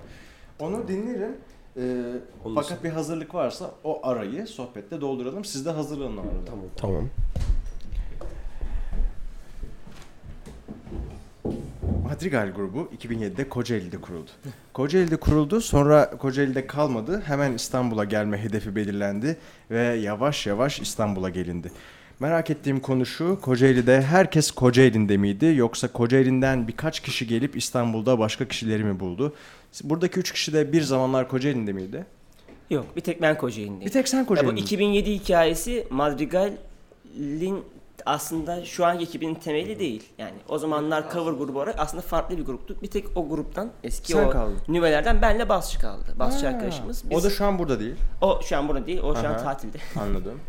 [0.59, 1.37] Onu dinlerim.
[1.77, 2.03] Ee,
[2.45, 2.55] Olur.
[2.63, 5.45] fakat bir hazırlık varsa o arayı sohbette dolduralım.
[5.45, 6.45] Siz de hazırlanın arada.
[6.47, 6.65] Tamam.
[6.77, 7.09] Tamam.
[12.15, 14.31] Madrigal grubu 2007'de Kocaeli'de kuruldu.
[14.73, 17.23] Kocaeli'de kuruldu, sonra Kocaeli'de kalmadı.
[17.27, 19.37] Hemen İstanbul'a gelme hedefi belirlendi
[19.71, 21.73] ve yavaş yavaş İstanbul'a gelindi.
[22.21, 28.49] Merak ettiğim konu şu, Kocaeli'de herkes Kocaeli'nde miydi yoksa Kocaeli'nden birkaç kişi gelip İstanbul'da başka
[28.49, 29.35] kişileri mi buldu?
[29.85, 32.07] Buradaki üç kişi de bir zamanlar Kocaeli'nde miydi?
[32.71, 33.87] Yok bir tek ben Kocaeli'ndeyim.
[33.87, 34.61] Bir tek sen Ya bu Kocaeli'nde.
[34.61, 37.65] 2007 hikayesi Madrigal'in
[38.07, 40.09] aslında şu anki ekibinin temeli değil.
[40.19, 42.83] Yani o zamanlar cover grubu olarak aslında farklı bir gruptuk.
[42.83, 44.59] Bir tek o gruptan eski Sen o kaldın.
[44.69, 46.05] nüvelerden benle basçı kaldı.
[46.19, 47.11] Basçı Ha, arkadaşımız.
[47.11, 47.95] Biz, O da şu an burada değil.
[48.21, 48.99] o şu an burada değil.
[49.03, 49.29] O şu Aha.
[49.29, 49.79] an tatilde.
[50.01, 50.41] Anladım.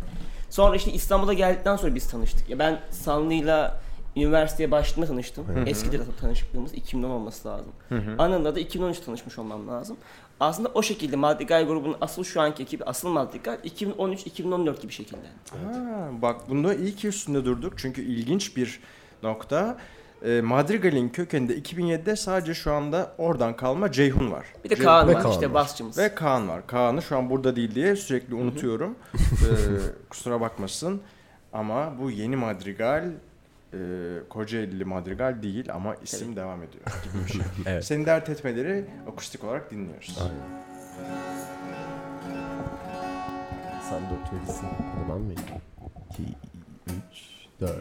[0.50, 2.50] Sonra işte İstanbul'a geldikten sonra biz tanıştık.
[2.50, 3.82] Ya ben Sanlı'yla
[4.16, 5.46] üniversiteye başladığımda tanıştım.
[5.68, 7.72] Eskidir tanışıklığımız 2010 olması lazım.
[8.18, 9.98] Anıl'la da 2013 tanışmış olmam lazım.
[10.40, 15.28] Aslında o şekilde Madrigal grubunun asıl şu anki ekibi asıl Madrigal 2013-2014 gibi şekilde.
[15.52, 18.80] Ha, bak bunda iyi ki üstünde durduk çünkü ilginç bir
[19.24, 19.78] nokta.
[20.26, 24.46] E, Madrigal'in kökeninde 2007'de sadece şu anda oradan kalma Ceyhun var.
[24.64, 25.54] Bir de Ce- Kaan var Kaan işte var.
[25.54, 25.98] basçımız.
[25.98, 26.68] Ve Kaan var.
[26.68, 28.96] Kaan'ı şu an burada değil diye sürekli unutuyorum.
[29.16, 29.50] E,
[30.10, 31.02] kusura bakmasın.
[31.54, 33.12] Ama bu yeni Madrigal
[33.76, 33.80] e,
[34.30, 37.42] Kocaeli Madrigal değil ama isim devam ediyor gibi bir şey.
[37.66, 37.86] Evet.
[37.86, 40.18] Seni dert etmeleri akustik olarak dinliyoruz.
[43.90, 44.68] Sen dört verirsin.
[45.10, 45.36] Ben mi?
[46.12, 46.24] 2,
[46.88, 46.94] 3,
[47.62, 47.76] 4.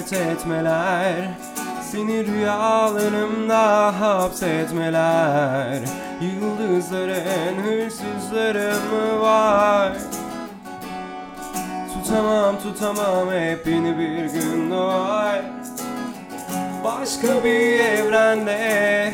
[0.00, 1.28] seni dert etmeler.
[1.92, 5.80] Seni rüyalarımda hapsetmeler.
[6.20, 8.74] Yıldızların hırsızları
[9.20, 9.92] var?
[11.94, 15.42] Tutamam tutamam hep yeni bir gün doğar.
[16.84, 19.12] Başka bir evrende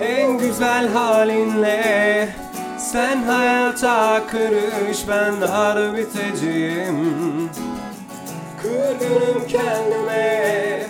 [0.00, 2.28] En güzel halinle.
[2.78, 7.50] Sen hayata karış ben dar biteceğim
[8.74, 10.86] Kırgınım kendime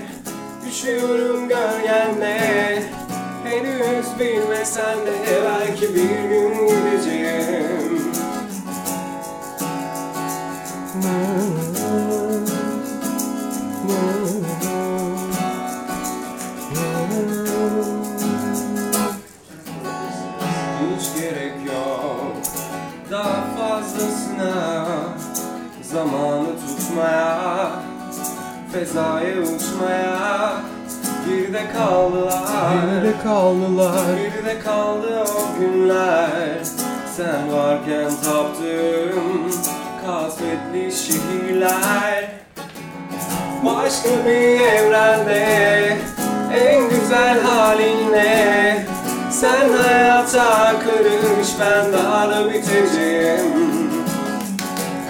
[0.69, 2.83] Üşüyorum gölgende.
[3.45, 5.13] Henüz bilmesen de
[5.45, 8.13] belki bir gün gideceğim
[28.75, 30.53] Fezaya uçmaya.
[31.29, 32.73] Geride kaldılar.
[32.73, 34.17] Geride kaldılar.
[34.17, 36.59] Geride kaldı o günler.
[37.17, 39.53] Sen varken taptığım
[40.07, 42.31] Kasvetli şehirler.
[43.65, 45.99] Başka bir evrende
[46.55, 48.87] En güzel halinle
[49.31, 53.55] Sen hayata karış Ben daha da biteceğim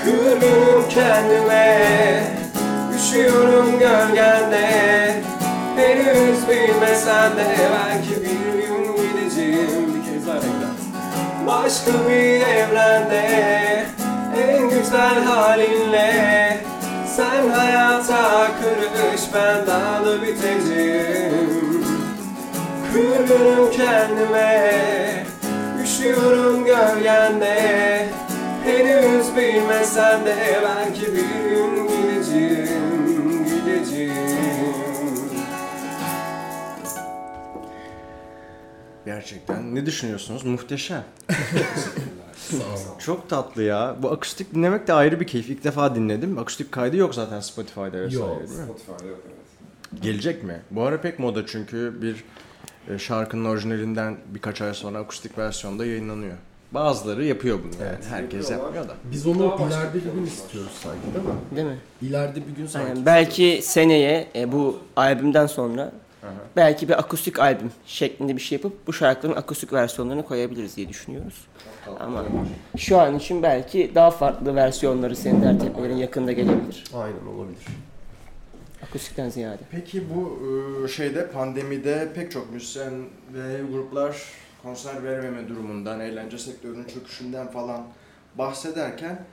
[0.05, 2.44] Kırgınım kendime
[3.15, 4.69] Üşüyorum gölgende.
[5.77, 9.95] Henüz bilmesen de Belki bir gün gideceğim.
[9.95, 10.39] Bir kez daha
[11.47, 13.87] Başka bir evrende.
[14.47, 16.59] En güzel halinle.
[17.17, 21.85] Sen hayata karış Ben daha da biteceğim.
[22.93, 24.83] Kırgınım kendime.
[25.85, 28.09] Üşüyorum gölgende.
[28.65, 32.64] Henüz bilmesen de Belki bir gün gideceğim
[39.05, 39.75] Gerçekten.
[39.75, 40.45] Ne düşünüyorsunuz?
[40.45, 41.05] Muhteşem.
[42.99, 43.97] Çok tatlı ya.
[44.03, 45.51] Bu akustik dinlemek de ayrı bir keyif.
[45.51, 46.39] İlk defa dinledim.
[46.39, 48.43] Akustik kaydı yok zaten Spotify'da vesaire Yok.
[48.49, 50.03] Spotify'da yok evet.
[50.03, 50.61] Gelecek mi?
[50.71, 52.25] Bu ara pek moda çünkü bir
[52.95, 56.35] e, şarkının orijinalinden birkaç ay sonra akustik versiyonda yayınlanıyor.
[56.73, 57.95] Bazıları yapıyor bunu yani.
[57.95, 58.07] Evet.
[58.11, 58.95] Herkes yapmıyor da.
[59.13, 60.35] Biz onu Daha ileride bir bir gün şey.
[60.35, 61.57] istiyoruz sanki değil mi?
[61.57, 61.79] Değil mi?
[62.03, 62.89] İleride bir gün sanki.
[62.89, 63.07] Aynen.
[63.07, 65.93] Belki seneye e, bu albümden sonra
[66.57, 71.47] belki bir akustik albüm şeklinde bir şey yapıp bu şarkıların akustik versiyonlarını koyabiliriz diye düşünüyoruz.
[72.01, 72.25] Ama
[72.77, 76.85] şu an için belki daha farklı versiyonları senin dert etmelerin yakında gelebilir.
[76.95, 77.65] Aynen olabilir.
[78.89, 79.59] Akustikten ziyade.
[79.71, 80.39] Peki bu
[80.85, 82.93] e, şeyde pandemide pek çok müzisyen
[83.35, 84.17] ve gruplar
[84.63, 87.87] konser verememe durumundan, eğlence sektörünün çöküşünden falan
[88.39, 89.25] bahsederken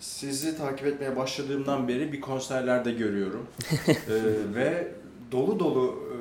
[0.00, 3.46] sizi takip etmeye başladığımdan beri bir konserlerde görüyorum.
[3.88, 4.14] E,
[4.54, 4.88] ve
[5.32, 6.16] dolu dolu e,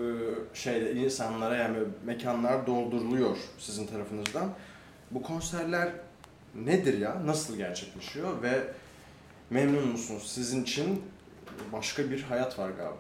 [0.54, 4.50] şeyde insanlara yani mekanlar dolduruluyor sizin tarafınızdan.
[5.12, 5.90] Bu konserler
[6.56, 7.26] nedir ya?
[7.26, 8.64] Nasıl gerçekleşiyor ve
[9.50, 10.24] memnun musunuz?
[10.36, 11.04] Sizin için
[11.74, 12.98] başka bir hayat var galiba.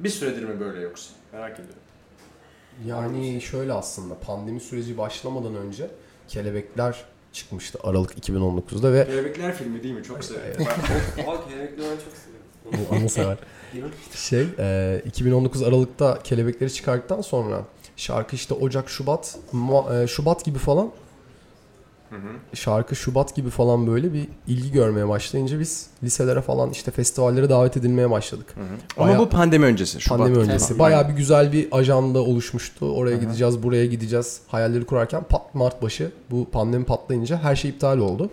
[0.00, 1.14] Bir süredir mi böyle yoksa?
[1.32, 1.82] Merak ediyorum.
[2.86, 5.90] Yani şöyle aslında pandemi süreci başlamadan önce
[6.28, 10.02] Kelebekler çıkmıştı Aralık 2019'da ve Kelebekler filmi değil mi?
[10.02, 10.24] Çok
[11.48, 12.47] kelebekleri ben çok seviyorum.
[12.72, 13.36] Bu onu sever.
[14.14, 17.62] Şey, e, 2019 Aralık'ta Kelebekleri çıkarttıktan sonra
[17.96, 20.90] şarkı işte Ocak, Şubat, Ma- e, Şubat gibi falan
[22.54, 27.76] şarkı Şubat gibi falan böyle bir ilgi görmeye başlayınca biz liselere falan işte festivallere davet
[27.76, 28.54] edilmeye başladık.
[28.96, 30.00] Ama Bayağı- bu pandemi öncesi.
[30.00, 30.18] Şubat.
[30.18, 30.68] Pandemi öncesi.
[30.68, 30.78] Tamam.
[30.78, 32.92] Bayağı bir güzel bir ajanda oluşmuştu.
[32.92, 34.40] Oraya gideceğiz, buraya gideceğiz.
[34.48, 38.30] Hayalleri kurarken pat Mart başı bu pandemi patlayınca her şey iptal oldu.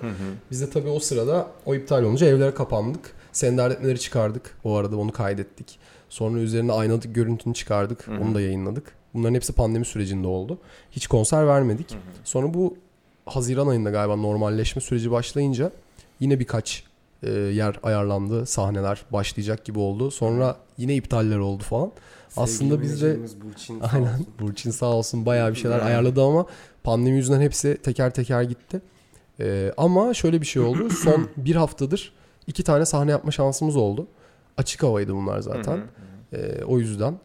[0.52, 3.15] Biz de tabii o sırada o iptal olunca evlere kapandık.
[3.36, 4.58] Senin derdetmeleri çıkardık.
[4.64, 5.80] O arada onu kaydettik.
[6.10, 8.08] Sonra üzerine aynalık görüntünü çıkardık.
[8.22, 8.96] Onu da yayınladık.
[9.14, 10.58] Bunların hepsi pandemi sürecinde oldu.
[10.92, 11.98] Hiç konser vermedik.
[12.24, 12.78] Sonra bu
[13.26, 15.72] Haziran ayında galiba normalleşme süreci başlayınca
[16.20, 16.84] yine birkaç
[17.24, 18.46] e, yer ayarlandı.
[18.46, 20.12] Sahneler başlayacak gibi oldu.
[20.12, 21.92] Sonra yine iptaller oldu falan.
[22.38, 24.14] Aslında biz de Sevgili Burçin sağ Aynen.
[24.14, 24.28] olsun.
[24.40, 26.46] Burçin sağ olsun bayağı bir şeyler ayarladı ama
[26.84, 28.82] pandemi yüzünden hepsi teker teker gitti.
[29.40, 30.90] Ee, ama şöyle bir şey oldu.
[30.90, 32.14] Son bir haftadır
[32.48, 34.08] iki tane sahne yapma şansımız oldu.
[34.58, 35.80] Açık havaydı bunlar zaten.
[36.34, 37.16] Ee, o yüzden.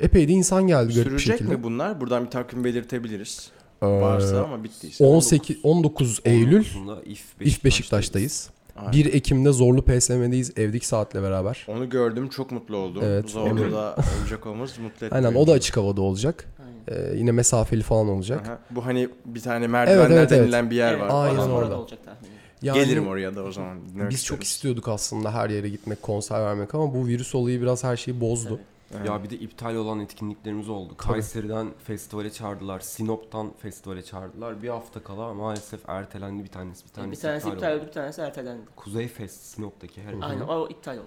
[0.00, 1.56] Epey de insan geldi garip bir Sürecek şekilde.
[1.56, 2.00] mi bunlar?
[2.00, 3.50] Buradan bir takvim belirtebiliriz.
[3.82, 5.04] Ee, Varsa ama bittiyse.
[5.04, 8.50] 18 19 Eylül 19'unda İF İF Beşiktaş'tayız.
[8.76, 8.92] Aynen.
[8.92, 11.66] 1 Ekim'de Zorlu PSM'deyiz evdeki saatle beraber.
[11.68, 13.02] Onu gördüm çok mutlu oldum.
[13.06, 15.14] Evet, Zorlu onu- da olacak olmamız mutlu etti.
[15.14, 16.44] Aynen o da açık havada olacak.
[16.88, 17.12] Aynen.
[17.12, 18.48] Ee, yine mesafeli falan olacak.
[18.48, 18.58] Aha.
[18.70, 20.42] Bu hani bir tane merdivenler Evet, evet, evet.
[20.42, 21.26] denilen bir yer Evet, var.
[21.28, 21.78] Aynen orada.
[21.80, 22.32] olacak tahminim.
[22.62, 23.78] Yani- Gelirim oraya da o zaman.
[24.10, 24.48] Biz çok isteriz.
[24.48, 28.60] istiyorduk aslında her yere gitmek, konser vermek ama bu virüs olayı biraz her şeyi bozdu.
[28.96, 29.08] Evet.
[29.08, 30.96] Ya bir de iptal olan etkinliklerimiz oldu.
[30.96, 32.80] Kayseri'den festivale çağırdılar.
[32.80, 34.62] Sinop'tan festivale çağırdılar.
[34.62, 36.84] Bir hafta kala maalesef ertelendi bir tanesi.
[36.86, 37.78] Bir tanesi, bir tanesi iptal, iptal oldu.
[37.80, 38.62] oldu, bir tanesi ertelendi.
[38.76, 41.06] Kuzey Fest Sinop'taki her Aynen o iptal oldu.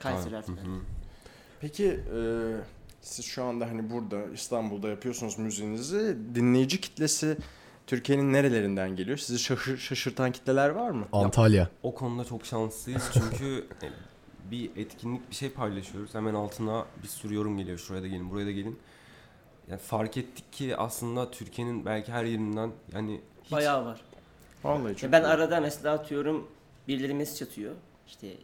[0.00, 0.38] Kayseri Hı hı.
[0.38, 0.84] ertelendi.
[1.60, 2.20] Peki e,
[3.00, 6.16] siz şu anda hani burada İstanbul'da yapıyorsunuz müziğinizi.
[6.34, 7.36] Dinleyici kitlesi
[7.86, 9.18] Türkiye'nin nerelerinden geliyor?
[9.18, 11.06] Sizi şaşır, şaşırtan kitleler var mı?
[11.12, 11.68] Antalya.
[11.82, 13.88] O konuda çok şanslıyız çünkü e,
[14.50, 16.14] bir etkinlik bir şey paylaşıyoruz.
[16.14, 17.78] Hemen altına bir sürü yorum geliyor.
[17.78, 18.78] Şuraya da gelin, buraya da gelin.
[19.70, 24.00] Yani fark ettik ki aslında Türkiye'nin belki her yerinden yani hiç Bayağı var.
[24.64, 26.48] Vallahi çok Ya ben arada mesela atıyorum
[26.88, 27.74] birileri mesaj atıyor.
[28.06, 28.36] İşte e,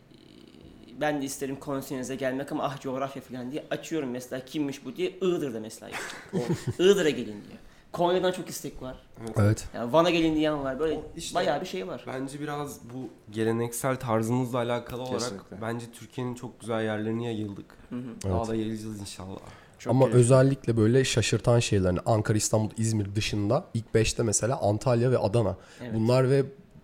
[1.00, 5.10] ben de isterim konserinize gelmek ama ah coğrafya falan diye açıyorum mesela kimmiş bu diye
[5.10, 5.90] Iğdır'da mesela.
[6.78, 7.58] Iğdır'a gelin diyor.
[7.96, 8.96] Konya'dan çok istek var.
[9.38, 9.64] Evet.
[9.74, 10.78] Yani Van'a gelin diyen var.
[10.80, 12.04] Böyle işte- bayağı bir şey var.
[12.06, 15.56] Bence biraz bu geleneksel tarzımızla alakalı olarak Kesinlikle.
[15.62, 17.74] bence Türkiye'nin çok güzel yerlerine yayıldık.
[17.90, 18.02] Hı hı.
[18.24, 18.48] Daha Evet.
[18.48, 19.38] da yayılacağız inşallah.
[19.78, 20.20] Çok Ama keyifli.
[20.20, 25.56] özellikle böyle şaşırtan şeylerini Ankara, İstanbul, İzmir dışında ilk 5'te mesela Antalya ve Adana.
[25.82, 25.94] Evet.
[25.94, 26.42] Bunlar ve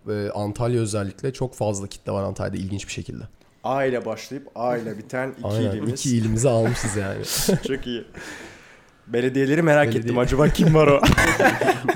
[0.09, 3.23] e, Antalya özellikle çok fazla kitle var Antalya'da ilginç bir şekilde.
[3.63, 5.71] A ile başlayıp A ile biten iki Aynen.
[5.71, 5.99] ilimiz.
[5.99, 7.25] İki ilimizi almışız yani.
[7.67, 8.05] Çok iyi.
[9.07, 10.03] Belediyeleri merak Belediye.
[10.03, 10.17] ettim.
[10.17, 11.01] Acaba kim var o?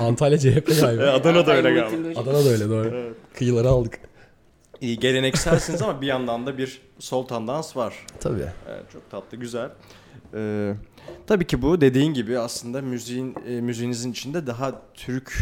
[0.00, 1.12] Antalya CHP galiba.
[1.12, 2.20] Adana da öyle galiba.
[2.20, 2.88] Adana da öyle doğru.
[2.88, 3.16] Evet.
[3.34, 4.00] Kıyıları aldık.
[4.80, 8.06] İyi gelenekselsiniz ama bir yandan da bir sol tendans var.
[8.20, 8.46] Tabii.
[8.68, 9.70] Evet, çok tatlı, güzel.
[10.34, 10.74] Ee,
[11.26, 15.32] tabii ki bu dediğin gibi aslında müziğin e, müziğinizin içinde daha Türk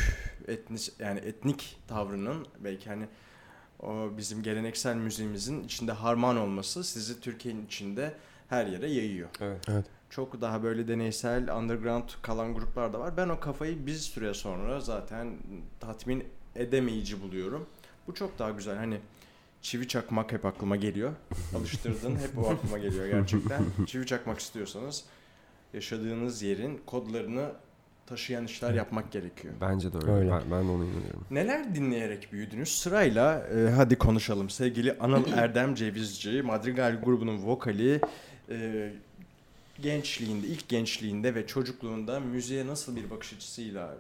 [0.49, 3.05] etnis yani etnik tavrının belki hani
[3.83, 8.13] o bizim geleneksel müziğimizin içinde harman olması sizi Türkiye'nin içinde
[8.49, 9.29] her yere yayıyor.
[9.41, 9.85] Evet.
[10.11, 13.17] Çok daha böyle deneysel underground kalan gruplar da var.
[13.17, 15.37] Ben o kafayı bir süre sonra zaten
[15.81, 17.67] tatmin edemeyici buluyorum.
[18.07, 18.77] Bu çok daha güzel.
[18.77, 19.01] Hani
[19.63, 21.13] çivi çakmak hep aklıma geliyor.
[21.57, 23.65] Alıştırdın hep o aklıma geliyor gerçekten.
[23.87, 25.05] çivi çakmak istiyorsanız
[25.75, 27.53] yaşadığınız yerin kodlarını
[28.07, 29.55] taşıyan işler yapmak gerekiyor.
[29.61, 30.11] Bence de öyle.
[30.13, 30.31] Öyle.
[30.31, 31.27] Ben, ben de ona inanıyorum.
[31.31, 32.79] Neler dinleyerek büyüdünüz?
[32.79, 34.51] Sırayla e, hadi konuşalım.
[34.51, 38.01] Sevgili Anıl Erdem Cevizci, Madrigal grubunun vokali,
[38.51, 38.91] e,
[39.83, 43.95] gençliğinde, ilk gençliğinde ve çocukluğunda müziğe nasıl bir bakış açısıyla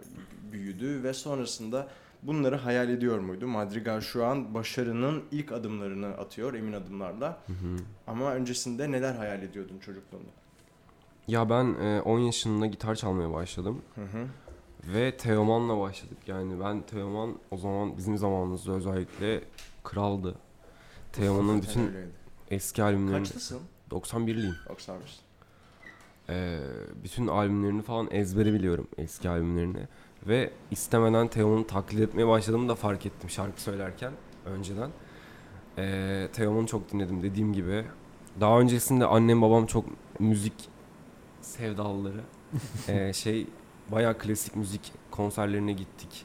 [0.52, 1.88] büyüdü ve sonrasında
[2.22, 3.46] bunları hayal ediyor muydu?
[3.46, 7.38] Madrigal şu an başarının ilk adımlarını atıyor emin adımlarla.
[8.06, 10.30] Ama öncesinde neler hayal ediyordun çocukluğunda?
[11.28, 13.82] Ya ben e, 10 yaşında gitar çalmaya başladım.
[13.94, 14.26] Hı hı.
[14.94, 16.18] Ve Teoman'la başladık.
[16.26, 19.44] Yani ben Teoman o zaman bizim zamanımızda özellikle
[19.84, 20.34] kraldı.
[21.12, 22.10] Teoman'ın bütün öyleydi.
[22.50, 23.24] eski albümlerini...
[23.24, 23.60] Kaçlısın?
[23.90, 24.54] 91'liyim.
[24.68, 25.25] 91.
[26.28, 26.58] Ee,
[27.04, 29.88] bütün albümlerini falan ezbere biliyorum eski albümlerini.
[30.26, 34.12] Ve istemeden Teoman'ı taklit etmeye başladığımı da fark ettim şarkı söylerken
[34.44, 34.90] önceden.
[35.78, 37.84] Ee, Teoman'ı çok dinledim dediğim gibi.
[38.40, 39.84] Daha öncesinde annem babam çok
[40.20, 40.54] müzik
[41.40, 42.20] sevdalıları.
[42.88, 43.46] Ee, şey
[43.92, 46.24] bayağı klasik müzik konserlerine gittik.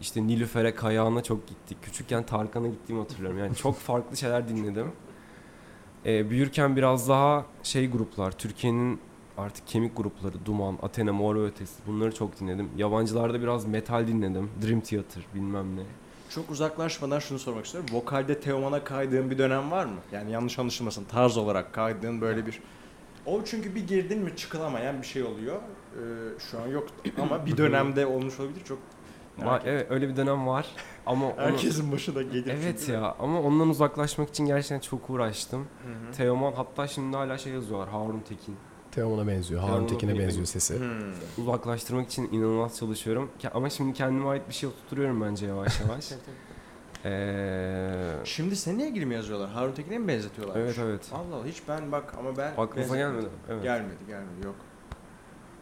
[0.00, 1.78] İşte Nilüfer'e Kayağı'na çok gittik.
[1.82, 3.38] Küçükken Tarkan'a gittiğimi hatırlıyorum.
[3.38, 4.92] Yani çok farklı şeyler dinledim.
[6.06, 9.00] Ee, büyürken biraz daha şey gruplar, Türkiye'nin
[9.38, 12.70] artık kemik grupları, Duman, Athena, Mor ve Ötesi bunları çok dinledim.
[12.76, 14.50] Yabancılarda biraz metal dinledim.
[14.66, 15.82] Dream Theater bilmem ne.
[16.30, 17.90] Çok uzaklaşmadan şunu sormak istiyorum.
[17.92, 19.96] Vokalde Teoman'a kaydığın bir dönem var mı?
[20.12, 21.04] Yani yanlış anlaşılmasın.
[21.04, 22.60] Tarz olarak kaydığın böyle bir...
[23.26, 25.56] O çünkü bir girdin mi çıkılamayan bir şey oluyor.
[25.56, 25.98] Ee,
[26.50, 26.88] şu an yok
[27.22, 28.64] ama bir dönemde olmuş olabilir.
[28.64, 28.78] Çok
[29.38, 30.66] Var, evet öyle bir dönem var
[31.06, 32.54] ama onu- Herkesin başına gelir.
[32.62, 32.92] Evet çünkü.
[32.92, 35.60] ya ama ondan uzaklaşmak için gerçekten çok uğraştım.
[35.60, 36.12] Hı hı.
[36.12, 38.56] Teoman hatta şimdi hala şey yazıyorlar Harun Tekin.
[38.92, 39.60] Teoman'a benziyor.
[39.60, 40.46] Harun Tekin'e benziyor.
[40.46, 40.78] sesi.
[40.78, 41.12] Hmm.
[41.44, 43.30] Uzaklaştırmak için inanılmaz çalışıyorum.
[43.54, 46.12] Ama şimdi kendime ait bir şey oturtuyorum bence yavaş yavaş.
[47.04, 49.50] Ee, Şimdi seninle ilgili mi yazıyorlar?
[49.50, 50.56] Harun Tekin'e mi benzetiyorlar?
[50.60, 51.00] evet evet.
[51.12, 52.52] Allah Allah hiç ben bak ama ben...
[52.56, 52.92] Benzetmiyorum.
[53.14, 53.28] gelmedi.
[53.50, 53.62] Evet.
[53.62, 54.54] Gelmedi gelmedi yok.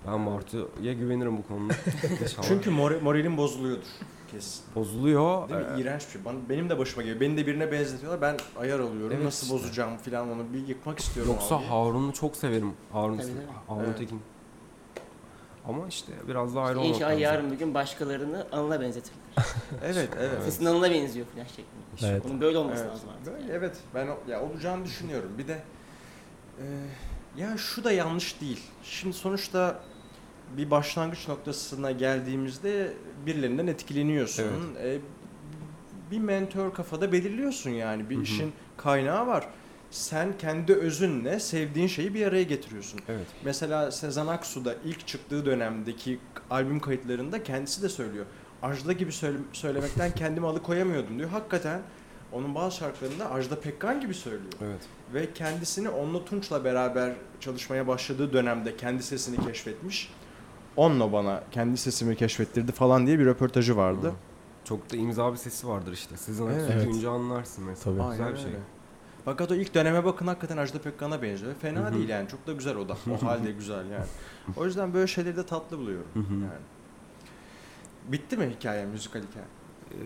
[0.06, 1.74] Ben Bartu'ya güvenirim bu konuda.
[2.42, 3.82] Çünkü mor- moralim bozuluyordur
[4.32, 4.64] kesin.
[4.74, 5.48] bozuluyor.
[5.48, 5.66] Değil mi?
[5.76, 6.24] Ee, İğrenç bir şey.
[6.24, 7.20] Bana, benim de başıma geliyor.
[7.20, 8.20] Beni de birine benzetiyorlar.
[8.20, 9.12] Ben ayar alıyorum.
[9.16, 9.58] Evet Nasıl işte.
[9.58, 11.32] bozacağım falan onu bir yıkmak istiyorum.
[11.32, 11.64] Yoksa abi.
[11.64, 12.72] Harun'u çok severim.
[12.92, 13.46] Harun, Tabii, tabii.
[13.78, 13.98] Harun Evet.
[13.98, 14.20] Tekin.
[15.68, 17.22] Ama işte biraz daha ayrı olmak İnşallah lazım.
[17.22, 19.20] yarın bir gün başkalarını Anıl'a benzetirler.
[19.84, 20.42] Evet evet.
[20.44, 22.12] Sesin Anıl'a benziyor falan şeklinde.
[22.14, 22.26] Evet.
[22.26, 22.92] Onun böyle olması Evet.
[22.92, 23.32] lazım artık.
[23.34, 25.30] Böyle, evet ben ya olacağını düşünüyorum.
[25.38, 25.62] Bir de
[26.58, 26.64] e,
[27.36, 28.60] ya şu da yanlış değil.
[28.82, 29.80] Şimdi sonuçta
[30.56, 32.92] bir başlangıç noktasına geldiğimizde
[33.26, 34.74] birilerinden etkileniyorsun.
[34.82, 34.98] E,
[36.10, 38.10] bir mentor kafada belirliyorsun yani.
[38.10, 38.22] Bir Hı hı.
[38.22, 39.46] işin kaynağı var.
[39.90, 43.00] Sen kendi özünle sevdiğin şeyi bir araya getiriyorsun.
[43.08, 43.26] Evet.
[43.44, 46.18] Mesela Sezen Aksu da ilk çıktığı dönemdeki
[46.50, 48.26] albüm kayıtlarında kendisi de söylüyor.
[48.62, 51.30] Ajda gibi söyle- söylemekten kendimi alıkoyamıyordum diyor.
[51.30, 51.80] Hakikaten
[52.32, 54.52] onun bazı şarkılarında Ajda Pekkan gibi söylüyor.
[54.64, 54.80] Evet.
[55.14, 60.12] Ve kendisini Onno Tunç'la beraber çalışmaya başladığı dönemde kendi sesini keşfetmiş.
[60.76, 64.08] Onno bana kendi sesimi keşfettirdi falan diye bir röportajı vardı.
[64.08, 64.12] Hı.
[64.64, 66.16] Çok da imza bir sesi vardır işte.
[66.16, 66.70] Sizin Evet.
[66.70, 67.04] Evet.
[67.04, 67.96] anlarsın mesela.
[67.96, 68.10] Tabii.
[68.10, 68.50] Güzel Aynen bir şey.
[68.50, 68.58] öyle.
[69.24, 71.54] Fakat o ilk döneme bakın hakikaten Ajda Pekkan'a benziyor.
[71.54, 71.94] Fena Hı hı.
[71.94, 72.28] değil yani.
[72.28, 72.96] Çok da güzel o da.
[73.10, 74.04] O halde güzel yani.
[74.56, 76.06] O yüzden böyle şeyleri de tatlı buluyorum.
[76.14, 76.34] Hı hı.
[76.34, 76.62] Yani.
[78.08, 79.46] Bitti mi hikaye, müzikal hikaye?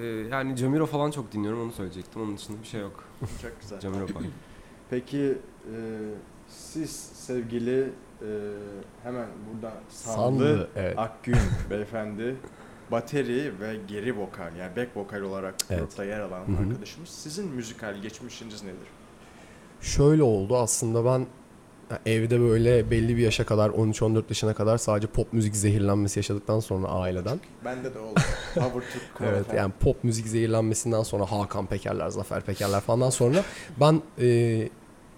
[0.00, 2.22] Ee, yani Camiro falan çok dinliyorum onu söyleyecektim.
[2.22, 3.04] Onun dışında bir şey yok.
[3.42, 3.80] Çok güzel.
[3.80, 4.26] Camiro falan.
[4.90, 5.38] Peki
[5.72, 5.76] e,
[6.48, 7.92] siz sevgili
[8.24, 8.30] e,
[9.02, 10.98] hemen burada Sanlı, Sanlı, evet.
[10.98, 11.36] Akgün
[11.70, 12.36] beyefendi
[12.90, 15.80] bateri ve geri vokal yani back vokal olarak Evet.
[15.80, 16.56] grupta yer alan Hı hı.
[16.68, 17.08] arkadaşımız.
[17.08, 18.88] Sizin müzikal geçmişiniz nedir?
[19.80, 21.26] Şöyle oldu aslında ben
[22.06, 26.86] evde böyle belli bir yaşa kadar 13-14 yaşına kadar sadece pop müzik zehirlenmesi yaşadıktan sonra
[26.86, 27.40] aileden.
[27.64, 28.20] Bende de oldu.
[28.54, 33.42] Havertürk Koro Evet yani pop müzik zehirlenmesinden sonra Hakan Pekerler, Zafer Pekerler falan sonra
[33.80, 34.68] ben e,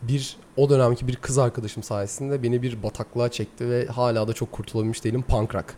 [0.03, 4.53] bir o dönemki bir kız arkadaşım sayesinde beni bir bataklığa çekti ve hala da çok
[4.53, 5.75] kurtulabilmiş değilim punk rock.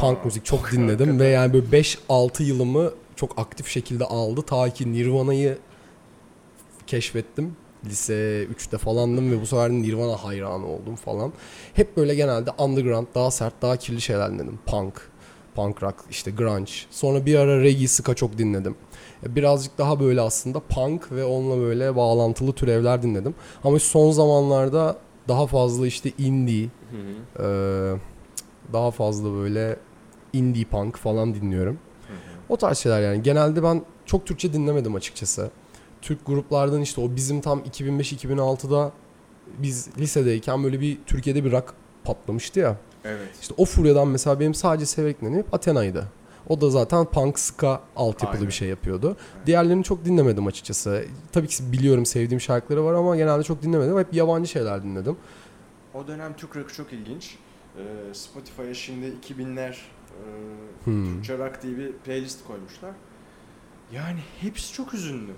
[0.00, 4.42] Punk müzik çok dinledim ve yani böyle 5-6 yılımı çok aktif şekilde aldı.
[4.42, 5.58] Ta ki Nirvana'yı
[6.86, 7.56] keşfettim.
[7.86, 11.32] Lise 3'te falandım ve bu sefer Nirvana hayranı oldum falan.
[11.74, 14.58] Hep böyle genelde underground, daha sert, daha kirli şeyler dinledim.
[14.66, 15.10] Punk,
[15.54, 16.72] punk rock, işte grunge.
[16.90, 18.74] Sonra bir ara reggae, ska çok dinledim.
[19.28, 23.34] Birazcık daha böyle aslında punk ve onunla böyle bağlantılı türevler dinledim.
[23.64, 24.96] Ama son zamanlarda
[25.28, 26.68] daha fazla işte indie,
[27.38, 27.44] eee,
[28.72, 29.76] daha fazla böyle
[30.32, 31.78] indie punk falan dinliyorum.
[32.48, 33.22] O tarz şeyler yani.
[33.22, 35.50] Genelde ben çok Türkçe dinlemedim açıkçası.
[36.02, 38.92] Türk gruplardan işte o bizim tam 2005-2006'da
[39.58, 42.76] biz lisedeyken böyle bir Türkiye'de bir rock patlamıştı ya.
[43.04, 43.28] Evet.
[43.42, 46.04] İşte o furyadan mesela benim sadece seveklerim hep Athena'ydı.
[46.48, 48.48] O da zaten punk ska altyapılı Aynen.
[48.48, 49.16] bir şey yapıyordu.
[49.46, 51.04] Diğerlerini çok dinlemedim açıkçası.
[51.32, 53.98] Tabii ki biliyorum sevdiğim şarkıları var ama genelde çok dinlemedim.
[53.98, 55.16] Hep yabancı şeyler dinledim.
[55.94, 57.34] O dönem Türk rock'ı çok ilginç.
[57.78, 59.74] Ee, Spotify'a şimdi 2000'ler e,
[60.84, 61.04] Hmm.
[61.14, 62.90] Türkçe rock diye bir playlist koymuşlar.
[63.92, 65.32] Yani hepsi çok hüzünlü.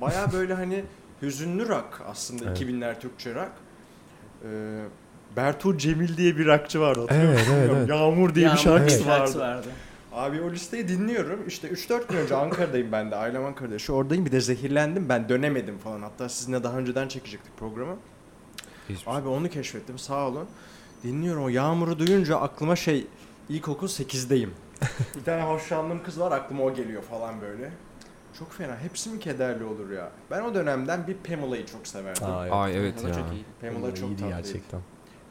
[0.00, 0.84] Baya böyle hani
[1.22, 2.60] hüzünlü rock aslında Evet.
[2.60, 3.50] 2000'ler Türkçe rock.
[4.44, 4.84] Ee,
[5.36, 7.52] Bertu Cemil diye bir rockçı vardı hatırlıyor Evet, musun?
[7.58, 7.88] evet, evet.
[7.88, 9.06] Yağmur diye Yağmur bir şarkısı Evet.
[9.08, 9.38] vardı.
[9.38, 9.68] vardı.
[10.12, 11.48] Abi o listeyi dinliyorum.
[11.48, 13.16] İşte 3-4 gün önce Ankara'dayım ben de.
[13.16, 13.78] Ailem Ankara'da.
[13.78, 15.08] Şu oradayım bir de zehirlendim.
[15.08, 16.02] Ben dönemedim falan.
[16.02, 17.96] Hatta sizinle daha önceden çekecektik programı.
[19.06, 20.48] Abi onu keşfettim sağ olun.
[21.02, 23.06] Dinliyorum o yağmuru duyunca aklıma şey
[23.48, 24.48] ilkokul 8'deyim.
[25.16, 27.72] bir tane hoşlandığım kız var aklıma o geliyor falan böyle.
[28.38, 28.78] Çok fena.
[28.78, 30.10] Hepsi mi kederli olur ya?
[30.30, 32.26] Ben o dönemden bir Pamela'yı çok severdim.
[32.26, 32.52] Aa, evet.
[32.52, 33.14] Ay evet da ya.
[33.14, 33.44] çok iyiydi.
[33.60, 34.42] Pamela çok iyiydi tatlıydı.
[34.42, 34.80] gerçekten.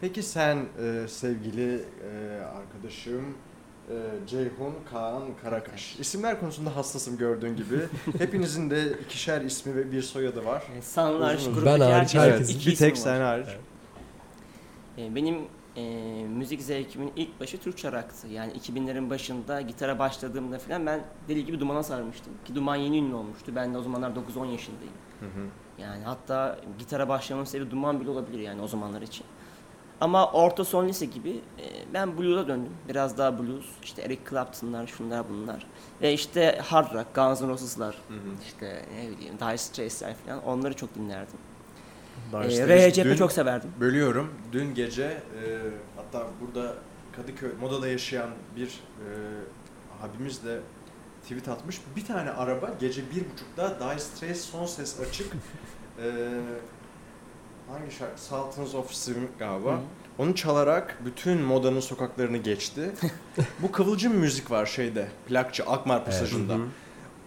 [0.02, 3.26] Peki sen e, sevgili e, arkadaşım
[3.92, 5.96] e, Ceyhun Kaan Karakaş.
[6.00, 7.80] İsimler konusunda hassasım gördüğün gibi.
[8.18, 10.64] Hepinizin de ikişer ismi ve bir soyadı var.
[10.72, 11.54] Yani Sanlar Uzun.
[11.54, 12.56] gruptaki Ben hariç herkesin herkesin.
[12.60, 13.02] iki bir ismi tek var.
[13.02, 13.48] sen hariç.
[13.50, 13.62] Evet.
[15.12, 15.36] E, Benim
[15.78, 15.84] e,
[16.28, 18.28] müzik zevkimin ilk başı Türkçe rock'tı.
[18.28, 22.34] Yani 2000'lerin başında gitara başladığımda falan ben deli gibi dumana sarmıştım.
[22.46, 23.52] Ki duman yeni ünlü olmuştu.
[23.56, 24.94] Ben de o zamanlar 9-10 yaşındayım.
[25.20, 25.46] Hı hı.
[25.82, 29.26] Yani hatta gitara başlamamın sebebi duman bile olabilir yani o zamanlar için.
[30.02, 32.72] Ama orta son lise gibi e, ben blues'a döndüm.
[32.90, 35.66] Biraz daha blues, işte Eric Clapton'lar, şunlar bunlar.
[36.02, 37.96] Ve işte hard rock, Guns N' Roses'lar,
[38.48, 41.38] işte ne bileyim Dire Straits'ler falan onları çok dinlerdim.
[42.44, 43.72] E, Straits RHCP dün- çok severdim.
[43.80, 44.34] Bölüyorum.
[44.52, 45.18] Dün gece e,
[45.96, 46.74] hatta burada
[47.16, 49.08] Kadıköy Moda'da yaşayan bir e,
[50.04, 50.60] abimiz de
[51.24, 51.82] tweet atmış.
[51.96, 55.34] Bir tane araba gece bir buçukta Dire Straits son ses açık.
[56.04, 56.06] e,
[57.72, 58.22] hangi şarkı?
[58.22, 59.74] Sultans of Swing galiba.
[59.74, 59.80] Hı.
[60.18, 62.92] Onu çalarak bütün Moda'nın sokaklarını geçti.
[63.62, 65.08] Bu kıvılcım müzik var şeyde.
[65.28, 66.54] Plakçı Akmar pasajında.
[66.54, 66.60] Hı.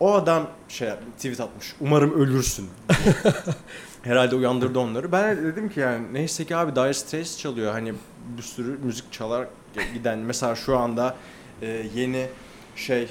[0.00, 1.74] O adam şey tweet atmış.
[1.80, 2.68] Umarım ölürsün.
[4.02, 5.12] Herhalde uyandırdı onları.
[5.12, 7.72] Ben de dedim ki yani neyse ki abi Dire Straits çalıyor.
[7.72, 7.94] Hani
[8.37, 9.46] bir sürü müzik çalar
[9.94, 10.18] giden.
[10.18, 11.16] Mesela şu anda
[11.62, 12.26] e, yeni
[12.76, 13.04] şey e,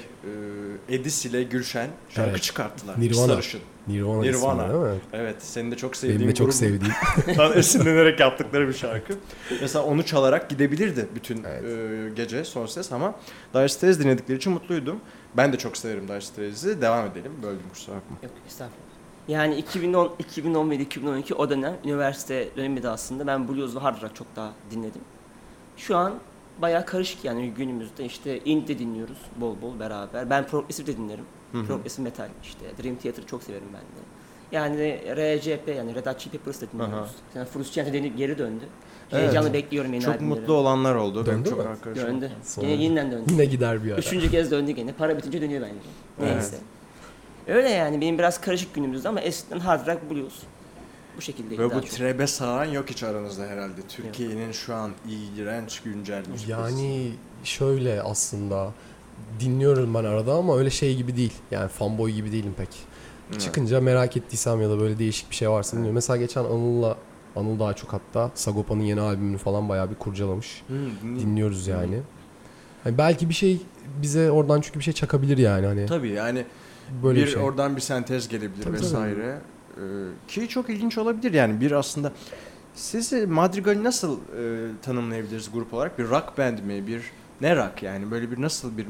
[0.94, 2.42] Edis ile Gülşen şarkı Evet.
[2.42, 3.00] çıkarttılar.
[3.00, 3.26] Nirvana.
[3.26, 3.60] Sarışın.
[3.88, 4.62] Nirvana, Nirvana.
[4.64, 5.00] ismi değil mi?
[5.12, 6.94] Evet senin de çok sevdiğin Benim de çok grubun sevdiğim.
[7.36, 9.14] Tan esinlenerek yaptıkları bir şarkı.
[9.60, 11.64] Mesela onu çalarak gidebilirdi bütün Evet.
[11.64, 13.14] e, gece son ses ama
[13.54, 15.00] Dire Straits dinledikleri için mutluydum.
[15.36, 16.80] Ben de çok severim Dire Straits'i.
[16.80, 17.32] Devam edelim.
[17.42, 18.16] Böldüm kusura bakma.
[18.22, 18.84] Yok estağfurullah.
[19.28, 23.26] Yani 2010, 2011, 2012 o dönem üniversite dönemiydi aslında.
[23.26, 25.00] Ben blues ve hard rock çok daha dinledim.
[25.76, 26.14] Şu an
[26.62, 30.30] bayağı karışık yani günümüzde işte indie de dinliyoruz bol bol beraber.
[30.30, 31.24] Ben progresif de dinlerim.
[31.54, 31.66] Hı hı.
[31.66, 34.04] Progresif metal işte Dream Theater'ı çok severim ben de.
[34.52, 37.10] Yani RCP yani Red Hot Chili Peppers da dinliyoruz.
[37.34, 38.64] Yani Frusciante denip geri döndü.
[39.12, 39.22] Evet.
[39.22, 40.40] Heyecanla bekliyorum yeni Çok albümleri.
[40.40, 41.26] mutlu olanlar oldu.
[41.26, 41.64] Benim Döndü çok mü?
[41.68, 42.06] arkadaşım.
[42.08, 42.30] Döndü.
[42.44, 43.32] Sonra- Yine yeniden döndü.
[43.32, 44.00] Yine gider bir ara.
[44.00, 44.92] Üçüncü kez döndü gene.
[44.92, 45.74] Para bitince dönüyor bence.
[46.20, 46.32] Evet.
[46.32, 46.56] Neyse.
[47.46, 50.34] Öyle yani benim biraz karışık günümüzde ama eskiden hard rock blues.
[51.16, 51.86] Bu şekildeydi Ve bu çok.
[51.90, 53.80] trebe saran yok hiç aranızda herhalde.
[53.88, 54.90] Türkiye'nin şu an
[55.38, 57.12] iğrenç güncel müzik Yani
[57.44, 58.72] şöyle aslında
[59.40, 61.32] dinliyorum ben arada ama öyle şey gibi değil.
[61.50, 62.68] Yani fanboy gibi değilim pek.
[63.30, 63.40] Evet.
[63.40, 65.94] Çıkınca merak ettiysem ya da böyle değişik bir şey varsa dinliyorum.
[65.94, 66.96] Mesela geçen Anıl'la
[67.36, 70.62] Anıl daha çok hatta Sagopa'nın yeni albümünü falan bayağı bir kurcalamış.
[70.70, 72.00] Dinle- Dinliyoruz yani.
[72.84, 73.60] Hani belki bir şey
[74.02, 76.44] bize oradan çünkü bir şey çakabilir yani hani Tabii yani
[77.02, 77.42] böyle bir bir şey.
[77.42, 79.38] oradan bir sentez gelebilir Tabii, vesaire.
[79.76, 79.80] Ee,
[80.28, 82.12] ki çok ilginç olabilir yani bir aslında
[82.74, 85.98] sizi Madrigal'i nasıl e, tanımlayabiliriz grup olarak?
[85.98, 86.86] Bir rock band mi?
[86.86, 87.02] Bir
[87.40, 88.10] ne rock yani?
[88.10, 88.86] Böyle bir nasıl bir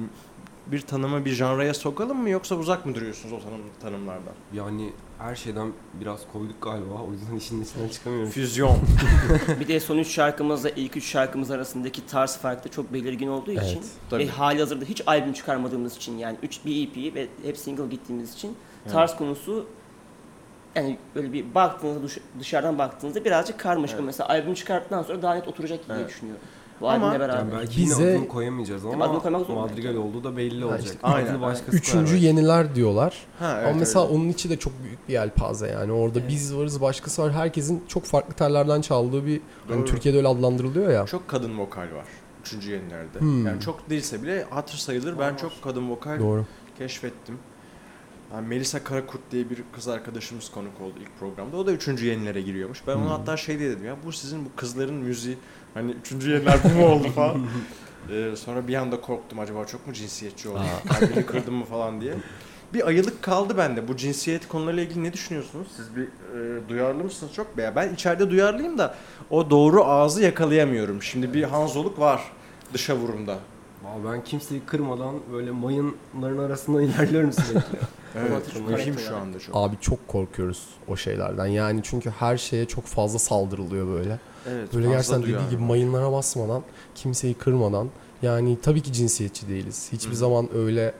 [0.67, 4.33] bir tanımı bir janraya sokalım mı yoksa uzak mı duruyorsunuz o tanım, tanımlardan?
[4.53, 6.95] Yani her şeyden biraz koyduk galiba.
[7.09, 8.31] O yüzden işin içinden çıkamıyorum.
[8.31, 8.79] Füzyon.
[9.61, 13.53] bir de son üç şarkımızla ilk üç şarkımız arasındaki tarz farkı da çok belirgin olduğu
[13.53, 13.81] Evet, için
[14.11, 14.23] tabii.
[14.23, 18.35] ve hali hazırda hiç albüm çıkarmadığımız için yani 3 bir EP ve hep single gittiğimiz
[18.35, 18.57] için
[18.93, 19.67] tarz konusu
[20.75, 23.97] yani böyle bir baktığınızda dış- dışarıdan baktığınızda birazcık karmaşık.
[23.97, 24.07] Evet.
[24.07, 26.09] Mesela albüm çıkarttıktan sonra daha net oturacak diye Evet.
[26.09, 26.43] düşünüyorum.
[26.85, 27.39] Bu Ama- albümle beraber.
[27.39, 29.71] Yani belki Bize- yine adını koyamayacağız ama adını koymak zorundayız.
[29.71, 30.85] Madrigal olduğu da belli olacak.
[30.85, 33.27] işte aynen, Adını başkası Üçüncü yeniler diyorlar.
[33.39, 34.15] Ha, evet, Ama mesela öyle.
[34.17, 35.93] onun içi de çok büyük bir yelpaze yani.
[35.93, 36.29] Orada Evet.
[36.31, 37.33] biz varız başkası var.
[37.33, 39.85] Herkesin çok farklı tellerden çaldığı bir hani Doğru.
[39.85, 41.07] Türkiye'de öyle adlandırılıyor ya.
[41.07, 42.07] çok kadın vokal var.
[42.41, 43.21] Üçüncü yenilerde.
[43.21, 43.47] Hmm.
[43.47, 45.19] Yani çok değilse bile hatır sayılır.
[45.19, 46.45] Ben çok kadın vokal Doğru.
[46.79, 47.39] keşfettim.
[48.35, 51.57] Yani Melisa Karakurt diye bir kız arkadaşımız konuk oldu ilk programda.
[51.57, 52.83] O da üçüncü yenilere giriyormuş.
[52.87, 53.09] Ben ona Hmm.
[53.09, 55.37] hatta şey diye dedim ya bu sizin bu kızların müziği
[55.75, 57.47] hani üçüncü yeniler bu mu oldu falan.
[58.11, 60.63] Ee, sonra bir anda korktum acaba çok mu cinsiyetçi oldum?
[60.89, 62.15] Kalbini kırdım mı falan diye.
[62.75, 63.89] Bir ayılık kaldı bende.
[63.89, 65.67] Bu cinsiyet konularıyla ilgili ne düşünüyorsunuz?
[65.77, 67.57] Siz bir e, duyarlı mısınız çok?
[67.59, 68.95] Veya ben içeride duyarlıyım da
[69.31, 71.03] o doğru ağzı yakalayamıyorum.
[71.03, 72.23] Şimdi bir hanzoluk var
[72.75, 73.39] dışa vurumda.
[73.95, 77.79] Vallahi ben kimseyi kırmadan böyle mayınların arasında ilerliyorum sürekli.
[78.19, 79.17] Evet, mühim şu yani.
[79.17, 79.57] anda çok.
[79.57, 81.47] Abi çok korkuyoruz o şeylerden.
[81.47, 84.19] Yani çünkü her şeye çok fazla saldırılıyor böyle.
[84.51, 85.51] Evet, Böyle gerçekten dediği duyarlı.
[85.51, 86.63] gibi mayınlara basmadan,
[86.95, 87.89] kimseyi kırmadan.
[88.23, 89.89] Yani tabii ki cinsiyetçi değiliz.
[89.93, 90.17] Hiçbir Hı.
[90.17, 90.95] zaman öyle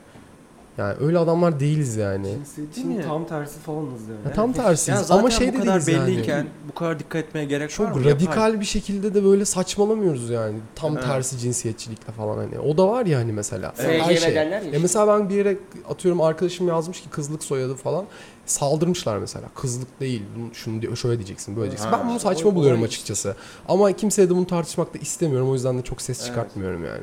[0.79, 2.29] yani öyle adamlar değiliz yani.
[2.35, 4.19] Cinsiyetçinin tam tersi falanız yani.
[4.27, 6.49] Ya tam tersiyiz Ya zaten ama şey bu de kadar değiliz belliyken yani.
[6.69, 8.05] bu kadar dikkat etmeye gerek var Çok mı?
[8.05, 8.61] radikal Yapay.
[8.61, 10.59] bir şekilde de böyle saçmalamıyoruz yani.
[10.75, 11.05] Tam Evet.
[11.07, 12.59] tersi cinsiyetçilikle falan hani.
[12.59, 13.73] O da var ya hani mesela.
[13.79, 14.03] Evet.
[14.03, 14.35] Her şey.
[14.35, 14.43] ya.
[14.45, 15.57] Ya mesela ben bir yere
[15.89, 18.05] atıyorum arkadaşım yazmış ki kızlık soyadı falan.
[18.47, 19.47] Saldırmışlar mesela.
[19.55, 20.23] Kızlık değil.
[20.39, 21.89] Bunu, şunu diyor, şöyle diyeceksin, böyle diyeceksin.
[21.91, 23.35] Ha, ben bunu saçma o- buluyorum olay açıkçası.
[23.69, 25.51] Ama kimseye de bunu tartışmak da istemiyorum.
[25.51, 26.27] O yüzden de çok ses Evet.
[26.29, 27.03] çıkartmıyorum yani.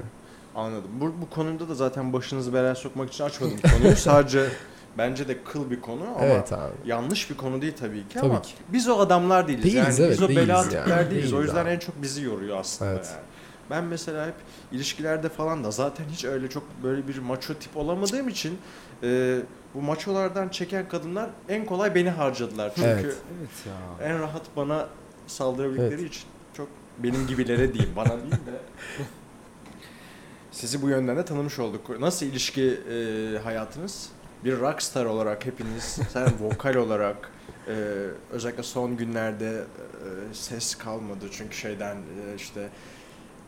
[0.56, 0.92] Anladım.
[1.02, 3.96] Bu, bu konuda da zaten başınızı belaya sokmak için açmadım konuyu.
[3.96, 4.50] Sadece
[4.98, 6.72] bence de kıl bir konu ama Evet abi.
[6.86, 8.54] yanlış bir konu değil tabii ki Tabii ama ki.
[8.70, 9.64] biz o adamlar değiliz.
[9.64, 10.70] Değiliz, yani evet, biz o bela yani.
[10.70, 11.34] tipler değiliz.
[11.34, 11.70] O Değiliz yüzden abi.
[11.70, 13.10] en çok bizi yoruyor aslında Evet.
[13.12, 13.24] yani.
[13.70, 14.34] Ben mesela hep
[14.72, 18.58] ilişkilerde falan da zaten hiç öyle çok böyle bir maço tip olamadığım için
[19.04, 19.40] e,
[19.76, 22.72] bu maçolardan çeken kadınlar en kolay beni harcadılar.
[22.76, 23.16] Çünkü Evet.
[23.40, 23.50] Evet
[24.02, 24.08] ya.
[24.08, 24.88] en rahat bana
[25.28, 26.24] saldırabildikleri için
[26.58, 28.60] çok benim gibilere diyeyim bana değil de
[30.62, 32.00] sizi bu yönden de tanımış olduk.
[32.00, 34.10] Nasıl ilişki e, hayatınız?
[34.46, 37.32] Bir rockstar olarak hepiniz, sen vokal olarak
[37.68, 37.74] e,
[38.32, 42.70] özellikle son günlerde e, ses kalmadı çünkü şeyden e, işte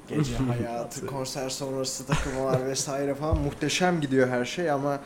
[0.08, 5.00] gece hayatı, konser sonrası takılmalar vesaire falan muhteşem gidiyor her şey ama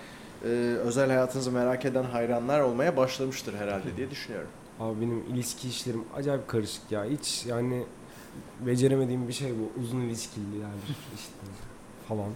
[0.44, 0.48] e,
[0.86, 4.50] özel hayatınızı merak eden hayranlar olmaya başlamıştır herhalde diye düşünüyorum.
[4.80, 7.06] Abi benim ilişki işlerim acayip karışık ya.
[7.06, 7.84] Hiç yani
[8.60, 9.82] beceremediğim bir şey bu.
[9.82, 10.70] Uzun ilişkililer
[11.16, 11.34] işte
[12.08, 12.30] falan.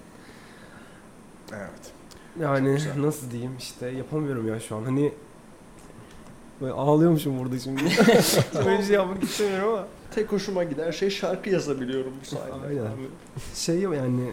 [1.54, 1.92] Evet.
[2.40, 4.84] Yani nasıl diyeyim işte yapamıyorum ya şu an.
[4.84, 5.14] Hani
[6.62, 7.84] böyle ağlıyormuşum burada şimdi.
[8.66, 9.88] Böyle bir şey yapmak istemiyorum ama.
[10.16, 12.54] Tek hoşuma giden şey şarkı yazabiliyorum bu sayede.
[12.68, 12.92] Aynen.
[13.56, 14.32] Şey yani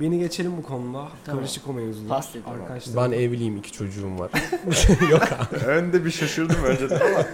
[0.00, 1.08] beni geçelim bu konuda.
[1.24, 1.40] Tamam.
[1.40, 2.12] Karışık o dedim.
[2.46, 2.96] Arkadaşlar.
[2.96, 4.30] Ben evliyim, iki çocuğum var.
[5.10, 5.64] Yok abi.
[5.64, 7.26] Önde bir şaşırdım önceden ama.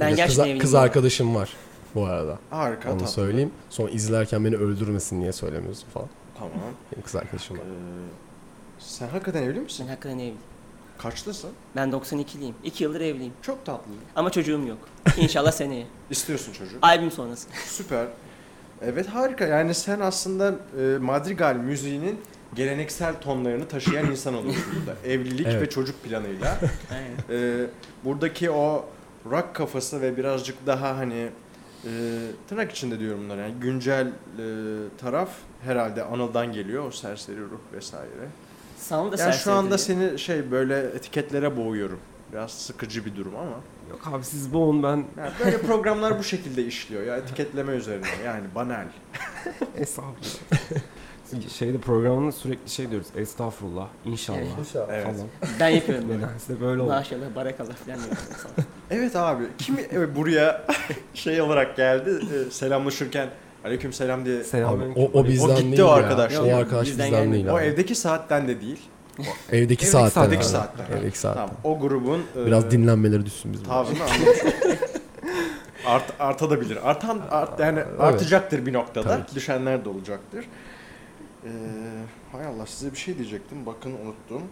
[0.00, 1.56] Ben kız, kız arkadaşım var
[1.94, 2.38] bu arada.
[2.50, 3.12] Harika Onu tatlı.
[3.12, 3.50] söyleyeyim.
[3.70, 6.08] Sonra izlerken beni öldürmesin diye söylemiyorsun falan.
[6.38, 6.52] Tamam.
[6.92, 7.66] Benim kız arkadaşım Ee, var.
[8.78, 9.86] sen hakikaten evli Ben misin?
[9.88, 10.36] hakikaten evliyim.
[10.98, 11.50] Kaçlısın?
[11.76, 12.52] Ben 92'liyim.
[12.64, 13.32] 2 yıldır evliyim.
[13.42, 13.92] Çok tatlı.
[14.16, 14.78] Ama çocuğum yok.
[15.16, 15.86] İnşallah seneye.
[16.10, 16.76] İstiyorsun çocuğu.
[16.82, 17.48] Albüm sonrası.
[17.66, 18.06] Süper.
[18.82, 19.44] Evet harika.
[19.46, 22.20] Yani sen aslında e, Madrigal müziğinin
[22.54, 24.98] geleneksel tonlarını taşıyan insan oluyorsun burada.
[25.08, 25.62] Evlilik Evet.
[25.62, 26.58] ve çocuk planıyla.
[26.92, 27.40] Aynen.
[27.42, 27.66] E,
[28.04, 28.84] buradaki o
[29.30, 31.28] rock kafası ve birazcık daha hani
[31.84, 31.90] e,
[32.48, 34.12] tırnak içinde diyorum bunları yani güncel e,
[34.98, 35.30] taraf
[35.64, 38.28] herhalde Anıl'dan geliyor o serseri ruh vesaire.
[38.78, 41.98] Sound da Yani şu anda serseri seni şey böyle etiketlere boğuyorum.
[42.32, 43.60] Biraz sıkıcı bir durum ama.
[43.90, 48.44] Yok abi siz boğun ben Yani böyle programlar bu şekilde işliyor ya etiketleme üzerine yani
[48.54, 48.86] banal.
[49.76, 50.82] Estağfurullah.
[51.48, 53.06] Şeyde programında sürekli şey diyoruz.
[53.16, 54.86] Estağfurullah, inşallah Evet.
[54.90, 55.04] Evet.
[55.04, 55.28] falan.
[55.60, 56.18] Ben yapıyorum böyle.
[56.26, 56.90] Nedense böyle oldu.
[56.90, 58.64] Maşallah barakallah falan yapıyorum.
[58.90, 60.64] Evet abi kim evet, buraya
[61.14, 63.28] şey olarak geldi e, selamlaşırken
[63.64, 64.44] aleyküm selam diye.
[64.44, 65.92] Selam Abi, o, o bizden O gitti değil o ya.
[65.92, 66.36] arkadaş.
[66.38, 67.34] O arkadaş bizden bizden, gelmedi.
[67.34, 67.64] değil O abi.
[67.64, 68.80] evdeki saatten de değil.
[69.18, 70.08] Evdeki Evdeki saatten.
[70.08, 70.36] saatten.
[70.36, 70.44] abi.
[70.44, 70.96] saatten.
[70.98, 71.40] Evdeki saatten.
[71.46, 73.66] Tamam o grubun e, Biraz dinlenmeleri düşsün bizim.
[73.66, 74.38] tavrını anlamış.
[75.86, 76.90] Art, artabilir.
[76.90, 79.08] Artan art, yani artacaktır bir noktada.
[79.08, 79.34] Tabii ki.
[79.34, 80.44] Düşenler de olacaktır.
[81.44, 81.48] Ee,
[82.32, 83.66] hay Allah size bir şey diyecektim.
[83.66, 84.42] Bakın unuttum.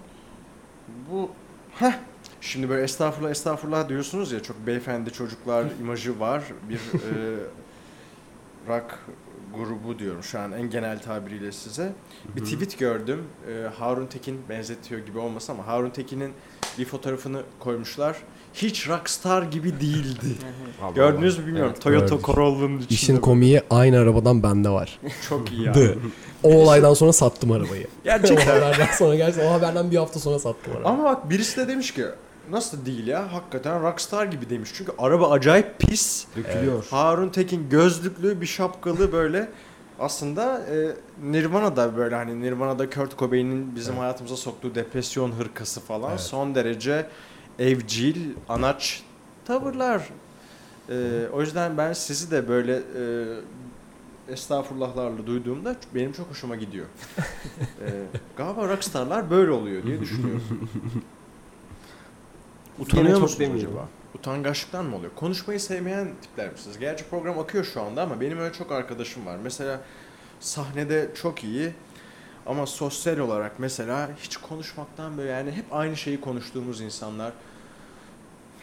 [1.10, 1.30] Bu
[1.78, 1.92] Heh.
[2.40, 6.42] Şimdi böyle estağfurullah estağfurullah diyorsunuz ya çok beyefendi çocuklar imajı var.
[6.68, 7.36] Bir e,
[8.68, 8.98] rock
[9.54, 11.92] grubu diyorum şu an en genel tabiriyle size.
[12.36, 13.24] Bir tweet gördüm.
[13.48, 16.32] E, Harun Tekin benzetiyor gibi olmasa ama Harun Tekin'in
[16.78, 18.16] bir fotoğrafını koymuşlar.
[18.54, 20.26] Hiç rockstar gibi değildi.
[20.94, 21.72] Gördünüz mü bilmiyorum.
[21.74, 21.82] Evet.
[21.82, 22.26] Toyota Gördük.
[22.26, 22.94] Corolla'nın içinde.
[22.94, 25.00] İşin komiği aynı arabadan bende var.
[25.28, 25.74] Çok iyi ya.
[25.74, 25.98] Dı.
[26.42, 27.84] O olaydan sonra sattım arabayı.
[27.84, 28.46] o Gerçekten.
[28.46, 30.86] haberden sonra gerçekten o haberden bir hafta sonra sattım arabayı.
[30.94, 32.04] Ama bak birisi de demiş ki
[32.50, 34.70] nasıl değil ya hakikaten rockstar gibi demiş.
[34.74, 36.26] Çünkü araba acayip pis.
[36.36, 36.86] Dökülüyor.
[36.90, 39.48] Harun Tekin gözlüklü bir şapkalı böyle
[39.98, 40.96] aslında e,
[41.30, 46.20] Nirvana'da böyle hani Nirvana'da Kurt Cobain'in bizim hayatımıza soktuğu depresyon hırkası falan Evet.
[46.20, 47.06] son derece
[47.58, 49.02] evcil, anaç
[49.44, 50.08] tavırlar.
[50.88, 53.02] E, o yüzden ben sizi de böyle e,
[54.32, 56.86] estağfurullahlarla duyduğumda benim çok hoşuma gidiyor.
[57.58, 57.88] e,
[58.36, 60.42] galiba rockstarlar böyle oluyor diye düşünüyorum.
[62.80, 63.88] Utanıyor çok musunuz acaba?
[64.14, 65.12] Utangaçlıktan mı oluyor?
[65.16, 66.78] Konuşmayı sevmeyen tipler misiniz?
[66.78, 69.36] Gerçi program akıyor şu anda ama benim öyle çok arkadaşım var.
[69.42, 69.80] Mesela
[70.40, 71.72] sahnede çok iyi
[72.46, 77.32] ama sosyal olarak mesela hiç konuşmaktan böyle yani hep aynı şeyi konuştuğumuz insanlar.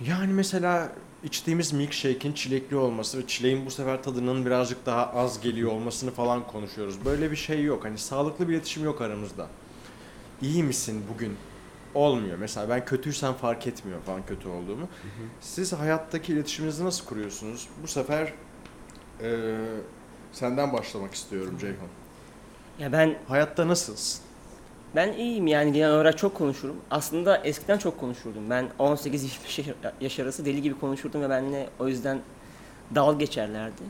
[0.06, 0.90] Yani mesela
[1.24, 6.48] içtiğimiz milkshake'in çilekli olması ve çileğin bu sefer tadının birazcık daha az geliyor olmasını falan
[6.48, 7.06] konuşuyoruz.
[7.06, 7.86] Böyle bir şey yok.
[7.86, 9.48] Hani sağlıklı bir iletişim yok aramızda.
[10.42, 11.38] İyi misin bugün?
[11.96, 12.38] Olmuyor.
[12.38, 14.88] Mesela ben kötüysem fark etmiyor falan kötü olduğumu.
[15.42, 17.68] Siz hayattaki iletişiminizi nasıl kuruyorsunuz?
[17.84, 18.34] Bu sefer
[19.24, 19.56] eee,
[20.32, 21.88] senden başlamak istiyorum Ceyhun.
[22.80, 24.22] Ya ben Hayatta nasılsın?
[24.96, 26.76] ben iyiyim yani genel olarak çok konuşurum.
[26.92, 28.50] Aslında eskiden çok konuşurdum.
[28.50, 32.20] Ben 18-25 yaş arası deli gibi konuşurdum ve benimle o yüzden
[32.96, 33.82] dal geçerlerdi.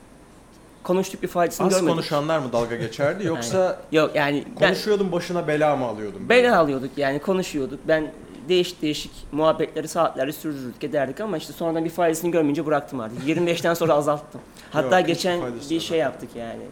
[0.88, 1.94] Konuştuk bir faydasını Az görmedik.
[1.96, 6.30] konuşanlar mı dalga geçerdi yoksa Yok yani ben konuşuyordun başına bela mı alıyordun?
[6.30, 7.80] bela alıyorduk yani konuşuyorduk.
[7.88, 8.12] Ben
[8.50, 13.28] değişik değişik muhabbetleri saatlerce sürdürdük ederdik ama işte sonradan bir faydasını görmeyince bıraktım artık.
[13.28, 14.42] 25'ten sonra azalttım.
[14.72, 15.84] Hatta hiçbir geçen faydası bir yok.
[15.84, 16.64] şey yaptık yani.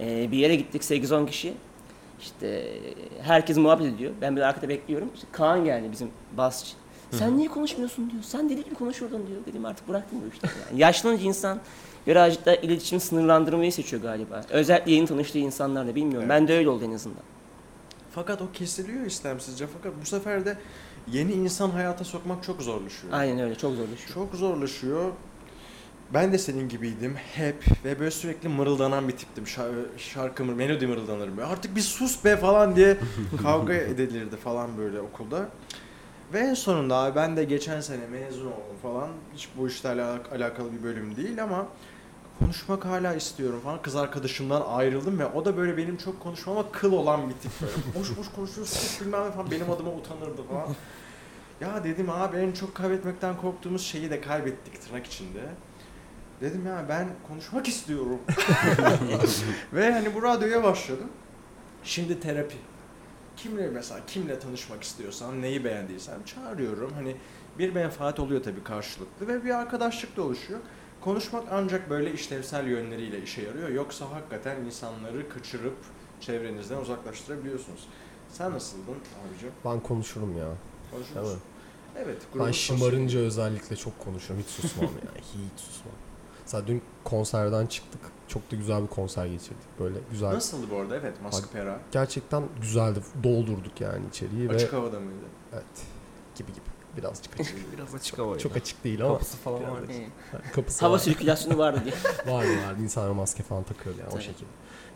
[0.00, 1.54] Ee, bir yere gittik 8-10 kişi.
[2.20, 2.68] İşte
[3.22, 4.12] herkes muhabbet ediyor.
[4.20, 5.10] Ben bir arkada bekliyorum.
[5.14, 6.72] İşte Kaan geldi bizim basçı.
[7.10, 8.22] Sen niye konuşmuyorsun diyor.
[8.22, 9.40] Sen deli gibi konuşuyordun diyor.
[9.46, 10.52] Dedim artık bıraktım bu işleri.
[10.70, 11.58] Yani yaşlanınca insan
[12.06, 14.44] birazcık da iletişim sınırlandırmayı seçiyor galiba.
[14.50, 16.30] Özellikle yeni tanıştığı insanlarla bilmiyorum.
[16.30, 16.40] Evet.
[16.40, 17.22] Ben de öyle oldu en azından.
[18.14, 19.66] Fakat o kesiliyor istemsizce.
[19.66, 20.58] Fakat bu sefer de
[21.12, 23.12] yeni insan hayata sokmak çok zorlaşıyor.
[23.12, 24.14] Aynen öyle çok zorlaşıyor.
[24.14, 25.10] Çok zorlaşıyor.
[26.14, 29.44] Ben de senin gibiydim hep ve böyle sürekli mırıldanan bir tiptim.
[29.44, 31.38] Şa- şarkı melodi mırıldanırım.
[31.50, 32.96] Artık bir sus be falan diye
[33.42, 35.48] kavga edilirdi falan böyle okulda.
[36.32, 39.08] Ve en sonunda abi ben de geçen sene mezun oldum falan.
[39.34, 41.66] Hiç bu işlerle alak- alakalı bir bölüm değil ama
[42.38, 43.82] konuşmak hala istiyorum falan.
[43.82, 47.72] Kız arkadaşımdan ayrıldım ve o da böyle benim çok konuşmama kıl olan bir tip böyle.
[48.00, 50.68] Boş boş konuşuyorsun bilmem ne falan benim adıma utanırdı falan.
[51.60, 55.40] Ya dedim abi en çok kaybetmekten korktuğumuz şeyi de kaybettik tırnak içinde.
[56.40, 58.18] Dedim ya ben konuşmak istiyorum.
[59.72, 61.08] Ve hani bu radyoya başladım.
[61.84, 62.56] Şimdi terapi.
[63.36, 66.92] Kimle mesela kimle tanışmak istiyorsam, neyi beğendiysem çağırıyorum.
[66.94, 67.16] Hani
[67.58, 70.60] bir menfaat oluyor tabii karşılıklı ve bir arkadaşlık da oluşuyor.
[71.04, 73.68] Konuşmak ancak böyle işlevsel yönleriyle işe yarıyor.
[73.68, 75.76] Yoksa hakikaten insanları kaçırıp
[76.20, 77.88] çevrenizden uzaklaştırabiliyorsunuz.
[78.28, 79.50] Sen nasıldın abicim?
[79.64, 80.48] Ben konuşurum ya.
[80.90, 81.40] Konuşur musun?
[81.96, 82.18] Evet.
[82.38, 84.44] Ben şımarınca özellikle çok konuşuyorum.
[84.48, 85.20] Hiç susmam ya.
[85.20, 85.94] Hiç susmam.
[86.42, 88.00] Mesela dün konserden çıktık.
[88.28, 89.80] Çok da güzel bir konser geçirdik.
[89.80, 90.32] Böyle güzel.
[90.34, 90.96] Nasıldı bu arada?
[90.96, 91.80] Evet, Maskpera.
[91.92, 93.00] Gerçekten güzeldi.
[93.22, 95.24] Doldurduk yani içeriği ve Açık havada mıydı?
[95.52, 95.64] evet
[96.36, 96.71] gibi gibi.
[96.96, 97.72] Birazcık açık.
[97.76, 98.38] Biraz açık havaydı.
[98.42, 99.80] çok açık değil ama Kapısı falan var.
[100.54, 100.98] kapısı hava var.
[100.98, 101.94] sirkülasyonu vardı diye.
[102.34, 102.82] Vardı vardı.
[102.82, 104.22] İnsanlar maske falan takıyordu yani o Tabii.
[104.22, 104.48] şekilde.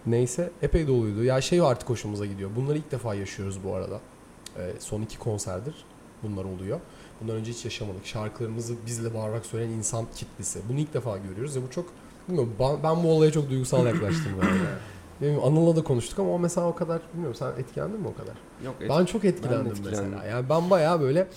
[0.06, 1.24] Neyse epey doluydu.
[1.24, 2.50] Ya şey artık hoşumuza gidiyor.
[2.56, 4.00] Bunları ilk defa yaşıyoruz bu arada.
[4.58, 5.74] Ee, son iki konserdir
[6.22, 6.80] bunlar oluyor.
[7.20, 8.06] Bundan önce hiç yaşamadık.
[8.06, 10.60] Şarkılarımızı bizle bağırarak söyleyen insan kitlesi.
[10.68, 11.86] Bunu ilk defa görüyoruz ve bu çok
[12.28, 14.58] bilmiyorum ben, ben bu olaya çok duygusal yaklaştım yani.
[15.20, 18.34] Benim Anıl'la da konuştuk ama o mesela o kadar bilmiyorum sen etkilendin mi o kadar?
[18.64, 20.04] Yok et- Ben çok etkilendim, etkilendim.
[20.10, 20.24] mesela.
[20.24, 21.28] Yani ben bayağı böyle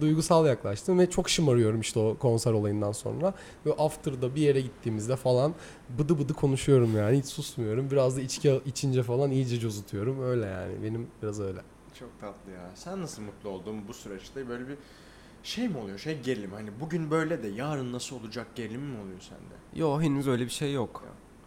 [0.00, 3.34] duygusal yaklaştım ve çok şımarıyorum işte o konser olayından sonra.
[3.66, 5.54] Ve after'da bir yere gittiğimizde falan
[5.98, 7.90] bıdı bıdı konuşuyorum yani hiç susmuyorum.
[7.90, 10.22] Biraz da içki içince falan iyice cozutuyorum.
[10.22, 11.60] Öyle yani benim biraz öyle.
[11.98, 12.70] Çok tatlı ya.
[12.74, 14.48] Sen nasıl mutlu oldun bu süreçte?
[14.48, 14.76] Böyle bir
[15.42, 15.98] şey mi oluyor?
[15.98, 16.52] Şey gerilim.
[16.52, 19.80] Hani bugün böyle de yarın nasıl olacak gerilim mi oluyor sende?
[19.80, 21.04] Yok henüz öyle bir şey yok.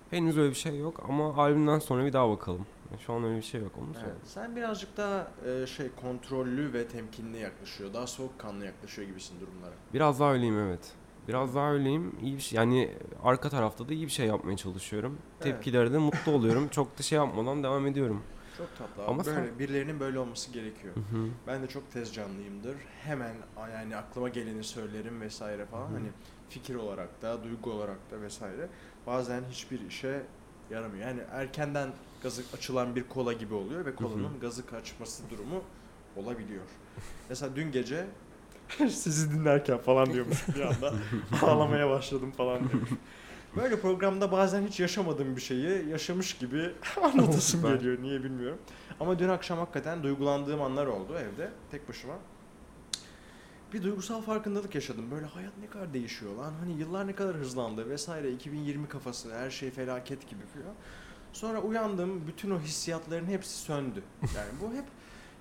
[0.10, 2.66] Henüz öyle bir şey yok ama albümden sonra bir daha bakalım.
[3.00, 4.16] Şu an öyle bir şey yok onu Evet.
[4.26, 7.94] Sen birazcık daha e, şey kontrollü ve temkinli yaklaşıyor.
[7.94, 9.74] Daha soğukkanlı yaklaşıyor gibisin durumlara.
[9.94, 10.92] Biraz daha öyleyim evet.
[11.28, 12.16] Biraz daha öyleyim.
[12.22, 12.58] İyi bir şey.
[12.58, 12.92] Yani
[13.24, 15.18] arka tarafta da iyi bir şey yapmaya çalışıyorum.
[15.34, 15.44] Evet.
[15.44, 16.68] Tepkilerde mutlu oluyorum.
[16.68, 18.24] Çok da şey yapmadan devam ediyorum.
[18.58, 19.12] Çok tatlı abi.
[19.12, 20.96] Ama böyle sen- birilerinin böyle olması gerekiyor.
[20.96, 21.28] Hı hı.
[21.48, 22.76] Ben de çok tez canlıyımdır.
[23.04, 23.36] Hemen
[23.74, 25.88] yani aklıma geleni söylerim vesaire falan.
[25.88, 25.94] Hı hı.
[25.94, 26.08] Hani
[26.50, 28.68] fikir olarak da, duygu olarak da vesaire.
[29.08, 30.24] Bazen hiçbir işe
[30.72, 31.08] yaramıyor.
[31.08, 31.90] Yani erkenden
[32.24, 35.64] gazı açılan bir kola gibi oluyor ve kolanın gazı kaçması durumu
[36.16, 36.64] olabiliyor.
[37.30, 38.06] Mesela dün gece
[38.90, 40.94] Sizi dinlerken falan diyormuş bir anda.
[41.42, 42.90] Ağlamaya başladım falan diyormuş.
[43.56, 46.72] Böyle programda bazen hiç yaşamadığım bir şeyi yaşamış gibi
[47.04, 48.02] anlatasım geliyor.
[48.02, 48.58] Niye bilmiyorum.
[49.00, 52.14] Ama dün akşam hakikaten duygulandığım anlar oldu evde tek başıma.
[53.74, 55.12] Bir duygusal farkındalık yaşadım.
[55.12, 56.54] Böyle hayat ne kadar değişiyor lan.
[56.60, 58.32] Hani yıllar ne kadar hızlandı vesaire.
[58.32, 60.76] 2020 kafası her şey felaket gibi falan.
[61.34, 62.28] Sonra uyandım.
[62.28, 64.04] Bütün o hissiyatların hepsi söndü.
[64.36, 64.86] Yani bu hep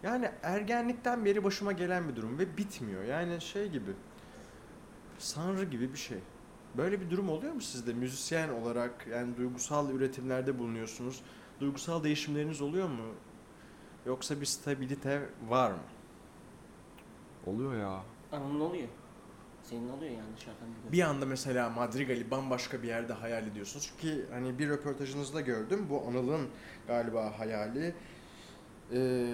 [0.02, 3.04] yani ergenlikten beri başıma gelen bir durum ve bitmiyor.
[3.04, 3.90] Yani şey gibi.
[5.18, 6.18] Sanrı gibi bir şey.
[6.76, 11.22] Böyle bir durum oluyor mu sizde müzisyen olarak yani duygusal üretimlerde bulunuyorsunuz.
[11.60, 13.14] Duygusal değişimleriniz oluyor mu?
[14.06, 15.78] Yoksa bir stabilite var mı?
[17.46, 18.02] Oluyor ya.
[18.32, 18.88] Anamın oluyor.
[19.62, 23.92] Senin oluyor yani dışarıdan bir Bir anda mesela Madrigal'i bambaşka bir yerde hayal ediyorsunuz.
[24.00, 25.86] Çünkü hani bir röportajınızda gördüm.
[25.90, 26.48] Bu Anıl'ın
[26.86, 27.94] galiba hayali
[28.92, 29.26] eee,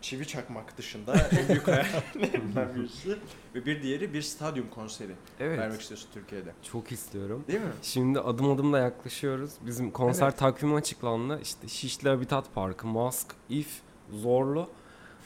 [0.00, 3.18] çivi çakmak dışında en büyük hayallerinden birisi.
[3.54, 5.58] Ve bir diğeri bir stadyum konseri Evet.
[5.58, 6.52] vermek istiyorsun Türkiye'de.
[6.62, 7.44] Çok istiyorum.
[7.48, 7.72] Değil mi?
[7.82, 9.50] Şimdi adım adım da yaklaşıyoruz.
[9.60, 10.38] Bizim konser Evet.
[10.38, 11.40] takvimi açıklandı.
[11.42, 14.68] İşte Şişli Habitat Parkı, Mask, If, Zorlu.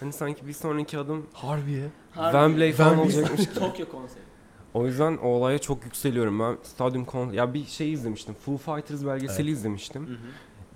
[0.01, 1.88] Hani sanki bir sonraki adım Harbiye.
[2.11, 2.32] Harbi.
[2.32, 3.18] Wembley falan Wembley.
[3.22, 3.46] olacakmış.
[3.55, 4.22] Tokyo konseri.
[4.74, 6.40] O yüzden o olaya çok yükseliyorum.
[6.40, 8.34] Ben stadyum kon ya bir şey izlemiştim.
[8.34, 10.18] Foo Fighters belgeseli izlemiştim.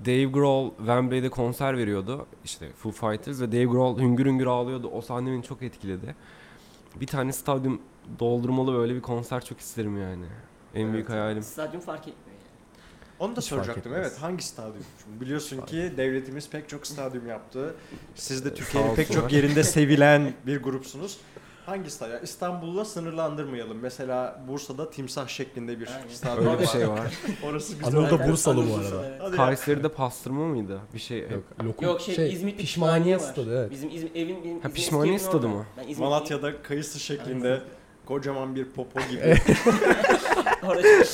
[0.06, 2.26] Dave Grohl Wembley'de konser veriyordu.
[2.44, 4.88] İşte Foo Fighters ve Dave Grohl hüngür hüngür ağlıyordu.
[4.92, 6.14] O sahne beni çok etkiledi.
[7.00, 7.80] Bir tane stadyum
[8.18, 10.24] doldurmalı böyle bir konser çok isterim yani.
[10.74, 11.20] En büyük Evet.
[11.20, 11.42] hayalim.
[11.42, 12.33] Stadyum fark etmiyor.
[13.24, 13.94] Onu da Hiç soracaktım.
[13.94, 14.84] Evet hangi stadyum?
[15.04, 17.74] Şimdi biliyorsun ki devletimiz pek çok stadyum yaptı.
[18.14, 21.18] Siz de Sağ Türkiye'nin pek çok yerinde sevilen bir grupsunuz.
[21.66, 22.18] Hangi stadyum?
[22.22, 23.78] İstanbul'la sınırlandırmayalım.
[23.78, 26.08] Mesela Bursa'da timsah şeklinde bir Aynen.
[26.08, 27.00] stadyum Öyle bir şey var.
[27.44, 27.88] Orası güzel.
[27.88, 29.18] Anıl da Bursalı bu arada.
[29.22, 29.36] Evet.
[29.36, 30.80] Kayseri'de pastırma mıydı?
[30.94, 31.20] Bir şey.
[31.20, 33.20] Yok, lokum, Yok şey, İzmit pişmaniye var.
[33.20, 33.70] stadı evet.
[33.70, 35.66] Bizim İzmir evin benim Ha, İzmir pişmaniye stadı mı?
[35.88, 37.60] İzmir Malatya'da kayısı şeklinde
[38.06, 39.36] kocaman bir popo gibi.
[40.62, 41.04] Orada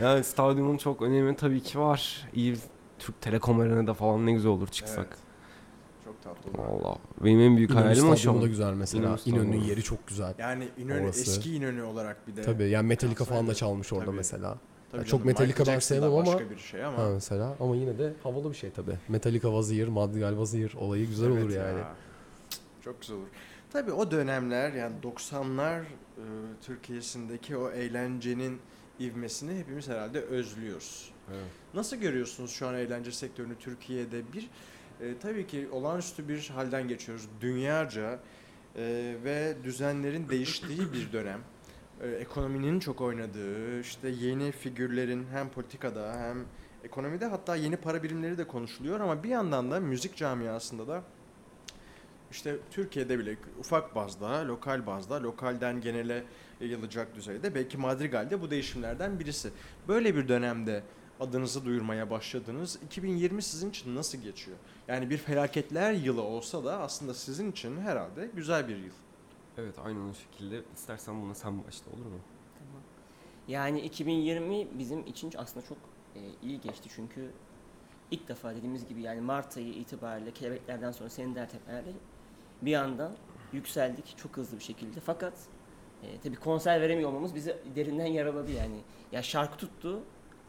[0.00, 2.28] Yani stadyumun çok önemi tabii ki var.
[2.34, 2.56] İyi
[2.98, 5.06] Türk Telekom Arena'da falan ne güzel olur çıksak.
[5.08, 5.18] Evet.
[6.04, 6.68] Çok tatlı olur.
[6.84, 8.42] Valla benim en büyük İnönü hayalim o şu an.
[8.42, 9.04] da güzel mesela.
[9.08, 9.20] İnönü.
[9.26, 10.34] İnönü'nün yeri çok güzel.
[10.38, 11.20] Yani İnönü, Orası.
[11.20, 12.42] eski İnönü olarak bir de.
[12.42, 14.16] Tabii yani Metallica falan da çalmış orada Tabii.
[14.16, 14.58] mesela.
[14.92, 16.98] Tabii çok Metallica ben sevmem ama- Başka bir şey ama.
[16.98, 18.96] Ha mesela ama yine de havalı bir şey tabii.
[19.08, 21.66] Metallica here, Madrigal here olayı güzel Evet olur ya.
[21.66, 21.80] yani.
[22.84, 23.26] Çok güzel olur.
[23.72, 25.84] Tabii o dönemler yani 90'lar e,
[26.62, 28.58] Türkiye'sindeki o eğlencenin
[29.00, 31.10] ivmesini hepimiz herhalde özlüyoruz.
[31.30, 31.50] Evet.
[31.74, 34.22] Nasıl görüyorsunuz şu an eğlence sektörünü Türkiye'de?
[34.32, 34.50] Bir
[35.00, 37.28] e, tabii ki olağanüstü bir halden geçiyoruz.
[37.40, 38.18] Dünyaca
[38.76, 41.40] e, ve düzenlerin değiştiği bir dönem.
[42.02, 46.44] E, ekonominin çok oynadığı, işte yeni figürlerin hem politikada hem
[46.84, 51.02] ekonomide hatta yeni para birimleri de konuşuluyor ama bir yandan da müzik camiasında da
[52.30, 56.24] işte Türkiye'de bile ufak bazda, lokal bazda, lokalden genele
[56.60, 59.50] yayılacak düzeyde belki Madrigal'de bu değişimlerden birisi.
[59.88, 60.82] Böyle bir dönemde
[61.20, 62.78] adınızı duyurmaya başladınız.
[62.84, 64.56] 2020 sizin için nasıl geçiyor?
[64.88, 68.92] Yani bir felaketler yılı olsa da aslında sizin için herhalde güzel bir yıl.
[69.58, 70.62] Evet aynen o şekilde.
[70.74, 72.18] İstersen buna sen başla olur mu?
[72.58, 72.82] Tamam.
[73.48, 75.78] Yani 2020 bizim için aslında çok
[76.16, 77.30] e, iyi geçti çünkü
[78.10, 81.92] ilk defa dediğimiz gibi yani Mart ayı itibariyle kelebeklerden sonra senin dert etmelerle
[82.62, 83.12] bir yandan
[83.52, 85.00] yükseldik çok hızlı bir şekilde.
[85.00, 85.34] Fakat
[86.02, 88.76] e, tabii konser veremiyor olmamız bizi derinden yaraladı yani.
[89.12, 90.00] Ya şarkı tuttu.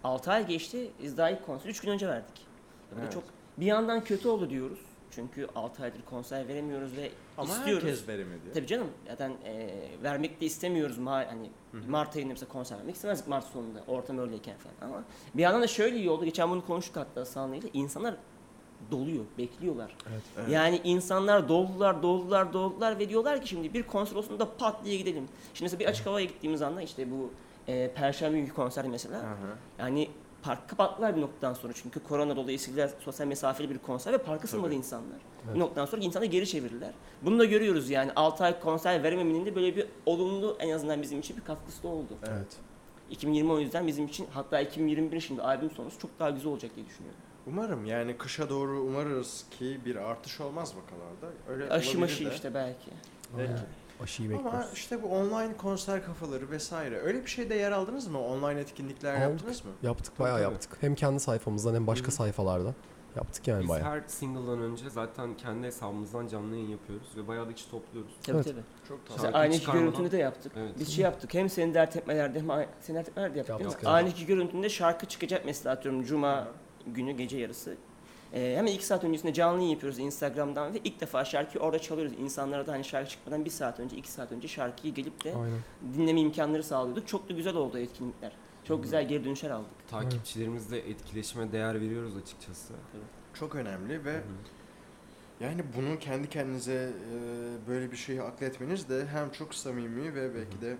[0.03, 0.91] 6 ay geçti.
[1.03, 2.39] Biz daha ilk konseri 3 gün önce verdik.
[2.39, 2.45] Ya
[2.91, 3.13] bu da Evet.
[3.13, 3.23] çok
[3.57, 4.79] bir yandan kötü oldu diyoruz.
[5.11, 7.83] Çünkü 6 aydır konser veremiyoruz ve Ama istiyoruz.
[7.83, 8.53] herkes veremedi.
[8.53, 9.69] Tabii canım zaten e,
[10.03, 11.49] vermek de istemiyoruz ma hani
[11.87, 15.67] Mart ayında mesela konser vermek istemezdik Mart sonunda ortam öyleyken falan ama bir yandan da
[15.67, 18.15] şöyle iyi oldu geçen bunu konuştuk hatta Sanlı'yla insanlar
[18.91, 19.95] doluyor bekliyorlar.
[20.09, 20.49] Evet.
[20.49, 24.97] Yani insanlar doldular doldular doldular ve diyorlar ki şimdi bir konser olsun da pat diye
[24.97, 25.27] gidelim.
[25.53, 27.31] Şimdi mesela bir açık havaya gittiğimiz anda işte bu
[27.67, 29.57] e, Perşembe günkü konser mesela Hı hı.
[29.79, 30.09] yani
[30.43, 34.73] park kapattılar bir noktadan sonra çünkü korona dolayısıyla sosyal mesafeli bir konser ve parka sığmadı
[34.73, 35.19] insanlar.
[35.53, 36.91] Bir noktadan sonra insanları geri çevirdiler.
[37.21, 41.19] Bunu da görüyoruz yani 6 ay konser verememenin de böyle bir olumlu en azından bizim
[41.19, 42.13] için bir katkısı da oldu.
[42.27, 42.57] Evet.
[43.09, 46.85] 2020 o yüzden bizim için hatta 2021 şimdi albüm sonusu çok daha güzel olacak diye
[46.85, 47.19] düşünüyorum.
[47.47, 51.37] Umarım yani kışa doğru umarız ki bir artış olmaz vakalarda.
[51.49, 52.33] Öyle Aşı maşı de.
[52.33, 52.91] işte belki.
[53.37, 53.63] Belki.
[54.03, 54.69] Aşıyı Ama bekliyoruz.
[54.73, 58.19] işte bu online konser kafaları vesaire öyle bir şeyde yer aldınız mı?
[58.25, 59.21] Online etkinlikler Aldık.
[59.29, 59.71] yaptınız mı?
[59.83, 60.43] Yaptık bayağı tabii.
[60.43, 60.77] yaptık.
[60.81, 62.15] Hem kendi sayfamızdan hem başka Hı hı.
[62.15, 62.75] sayfalardan
[63.15, 63.87] yaptık yani Biz bayağı.
[63.89, 68.11] her single'dan önce zaten kendi hesabımızdan canlı yayın yapıyoruz ve bayağı da kişi topluyoruz.
[68.23, 68.45] Tabii Evet.
[68.45, 68.61] tabii.
[68.87, 69.13] Çok tatlı.
[69.23, 70.51] Mesela aynı iki çıkarmadan- görüntünü de yaptık.
[70.57, 70.71] Evet.
[70.79, 73.47] Biz şey yaptık hem senin dert etmelerde hem a- senin dert etmelerde yaptık.
[73.57, 73.63] değil mi?
[73.71, 73.93] Yaptık, evet.
[73.95, 76.47] Aynı iki görüntünde şarkı çıkacak mesela atıyorum cuma
[76.87, 77.77] günü gece yarısı.
[78.33, 82.13] Ee, hemen iki saat öncesinde canlı yayın yapıyoruz Instagram'dan ve ilk defa şarkıyı orada çalıyoruz.
[82.19, 85.59] İnsanlara da hani şarkı çıkmadan bir saat önce, iki saat önce şarkıyı gelip de Aynen.
[85.97, 87.07] dinleme imkanları sağlıyorduk.
[87.07, 88.31] Çok da güzel oldu etkinlikler.
[88.63, 89.69] Çok güzel geri dönüşler aldık.
[89.89, 92.73] Takipçilerimizle etkileşime değer veriyoruz açıkçası.
[93.33, 94.23] Çok önemli ve Hı hı.
[95.39, 96.73] yani bunu kendi kendinize
[97.13, 97.17] e,
[97.67, 100.77] böyle bir şeyi akletmeniz de hem çok samimi ve belki de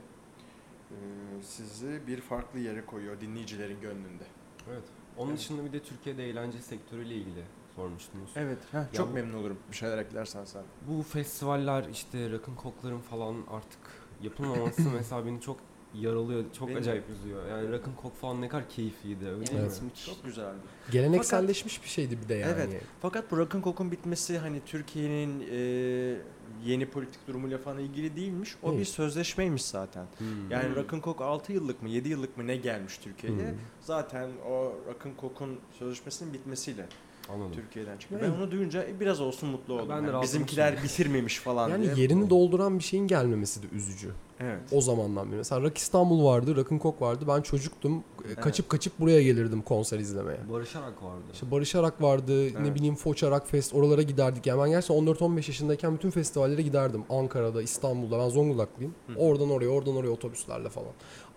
[0.92, 0.96] e,
[1.44, 4.24] sizi bir farklı yere koyuyor dinleyicilerin gönlünde.
[4.70, 4.84] Evet.
[5.18, 5.40] Onun Evet.
[5.40, 7.44] dışında bir de Türkiye'de eğlence sektörüyle ilgili
[7.76, 8.30] sormuştunuz.
[8.36, 8.58] Evet.
[8.74, 10.64] Ya çok bu- memnun olurum bir şeyler eklersen sen.
[10.88, 13.80] Bu festivaller işte Rock'n Coke'ların falan artık
[14.22, 15.58] yapılmaması mesela beni çok
[15.94, 17.48] yaralıyor, çok Benim acayip üzüyor.
[17.50, 19.90] Yani Rock'n Coke falan ne kadar keyifliydi öyle değil Evet, mi?
[20.06, 20.58] Çok güzeldi.
[20.92, 22.54] Gelenekselleşmiş bir şeydi bir de yani.
[22.56, 22.84] Evet.
[23.02, 26.18] Fakat bu Rock'n Coke'un bitmesi hani Türkiye'nin e,
[26.66, 28.56] yeni politik durumuyla falan ilgili değilmiş.
[28.64, 28.80] O Değil.
[28.80, 30.06] bir sözleşmeymiş zaten.
[30.18, 30.52] Hmm.
[30.52, 33.50] Yani Rock'n Coke 6 yıllık mı 7 yıllık mı ne gelmiş Türkiye'ye.
[33.50, 33.58] Hmm.
[33.82, 36.86] Zaten o Rock'n Coke'un sözleşmesinin bitmesiyle
[37.30, 37.52] Anladım.
[37.56, 38.16] Türkiye'den çıktı.
[38.22, 39.86] Yani- Ben onu duyunca e, biraz olsun mutlu oldum.
[39.90, 41.94] Ben de Yani bizimkiler bitirmemiş falan Yani diye.
[41.96, 44.12] yerini dolduran bir şeyin gelmemesi de üzücü.
[44.40, 44.60] Evet.
[44.72, 45.38] O zamandan beri.
[45.38, 47.26] Mesela Rock İstanbul vardı, Rock'n Coke vardı.
[47.28, 47.98] Ben çocuktum.
[47.98, 48.42] E, Evet.
[48.42, 50.40] Kaçıp kaçıp buraya gelirdim konser izlemeye.
[50.52, 51.22] Barış Arak vardı.
[51.34, 52.76] İşte Barış Arak vardı, ne Evet.
[52.76, 54.46] bileyim Foça Rock Fest oralara giderdik.
[54.48, 57.04] Yani ben gerçekten 14-15 yaşındayken bütün festivallere giderdim.
[57.10, 58.20] Ankara'da, İstanbul'da.
[58.20, 58.94] Ben Zonguldaklıyım.
[59.08, 59.20] Hı.
[59.20, 60.92] Oradan oraya, oradan oraya otobüslerle falan.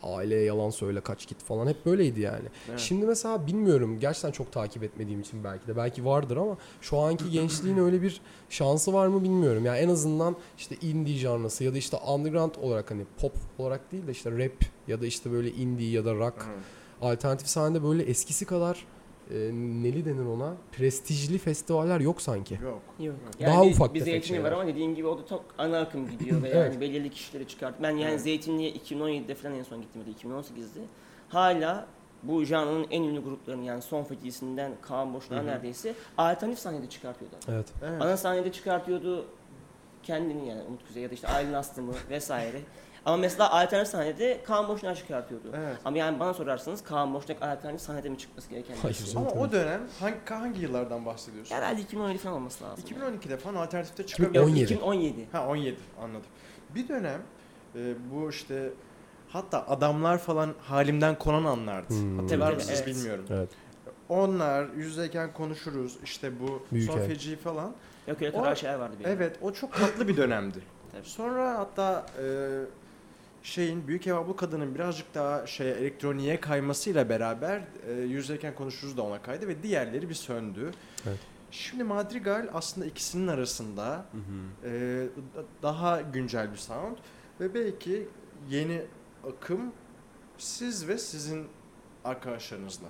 [0.05, 1.67] Aileye yalan söyle, kaç git falan.
[1.67, 2.49] Hep böyleydi yani.
[2.69, 2.79] Evet.
[2.81, 3.99] Şimdi mesela bilmiyorum.
[4.01, 5.77] Gerçekten çok takip etmediğim için belki de.
[5.77, 9.65] Belki vardır ama şu anki gençliğin öyle bir şansı var mı bilmiyorum.
[9.65, 14.07] Yani en azından işte indie janrası ya da işte underground olarak hani pop olarak değil
[14.07, 16.59] de işte rap ya da işte böyle indie ya da rock Evet.
[17.03, 18.87] alternatif sahnede böyle eskisi kadar
[19.31, 19.35] e,
[19.83, 22.55] neli denir ona prestijli festivaller yok sanki.
[22.63, 22.83] Yok.
[23.01, 23.17] Yok.
[23.41, 24.61] Daha bir, ufak bir tefek zeytinli var şeyler.
[24.63, 26.73] ama dediğin gibi o da çok ana akım gidiyor ve Evet.
[26.73, 27.83] yani belirli kişileri çıkart.
[27.83, 28.21] Ben yani Evet.
[28.21, 30.81] Zeytinli'ye 2017'de falan en son gittim ya da 2018'de.
[31.29, 31.87] Hala
[32.23, 37.37] bu janrının en ünlü gruplarını yani Son Fetisi'nden Kaan Boşluğa neredeyse alternatif sahnede çıkartıyordu.
[37.49, 37.67] Evet.
[37.83, 38.03] Evet.
[38.03, 39.27] Ana sahnede çıkartıyordu
[40.03, 42.61] kendini yani Umut Kuzey ya da işte Aylin Aslım'ı vesaire.
[43.07, 45.49] Ama mesela alternatif sahnede Kaan Boşnak çıkartıyordu.
[45.55, 45.77] Evet.
[45.85, 49.15] Ama yani bana sorarsanız Kaan Boşnak alternatif sahnede mi çıkması gereken bir Hayır şey?
[49.17, 51.55] Ama o dönem hangi hangi yıllardan bahsediyorsun?
[51.55, 52.85] Herhalde 2017 falan olması lazım.
[52.85, 54.09] 2012'de falan alternatifte 2017.
[54.13, 54.45] çıkabiliyor.
[54.45, 54.73] 17.
[54.73, 55.29] 2017.
[55.33, 56.27] Ha 17 anladım.
[56.75, 57.21] Bir dönem
[57.77, 58.73] e, bu işte
[59.29, 61.95] hatta adamlar falan halimden konan anlardı.
[61.95, 62.19] Hmm.
[62.19, 62.97] Hatırlar mısınız evet.
[62.97, 63.25] bilmiyorum.
[63.31, 63.49] Evet.
[64.09, 67.73] Onlar yüzdeyken konuşuruz işte bu Büyük son feci falan.
[68.09, 69.11] Yok öyle O- tarzı şeyler vardı benim.
[69.11, 70.59] Evet o çok tatlı bir dönemdi.
[70.93, 71.05] Tabii.
[71.05, 72.25] Sonra hatta e,
[73.49, 79.03] şeyin Büyük Ev Ablu Kadın'ın birazcık daha şey elektroniğe kaymasıyla beraber e, yüzdeyken konuşuruz da
[79.03, 80.71] ona kaydı ve diğerleri bir söndü.
[81.07, 81.19] Evet.
[81.51, 84.69] Şimdi Madrigal aslında ikisinin arasında Hı hı.
[84.69, 84.73] e,
[85.37, 86.97] da- daha güncel bir sound
[87.41, 88.09] ve belki
[88.51, 88.83] yeni
[89.29, 89.61] akım
[90.39, 91.47] siz ve sizin
[92.05, 92.87] arkadaşlarınızla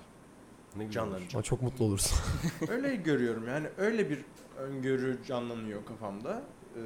[0.75, 1.45] Ne canlanacak.
[1.45, 2.17] Çok mutlu olursun.
[2.69, 4.19] öyle görüyorum yani öyle bir
[4.57, 6.41] öngörü canlanıyor kafamda.
[6.75, 6.81] E,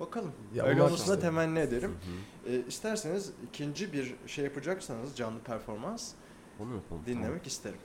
[0.00, 0.32] bakalım.
[0.54, 1.26] Ya öyle olmasını işte.
[1.26, 1.90] temenni Hı ederim.
[1.90, 2.35] hı.
[2.48, 6.12] E, isterseniz ikinci bir şey yapacaksanız canlı performans
[6.60, 7.02] Onu yapalım.
[7.06, 7.78] dinlemek isterim.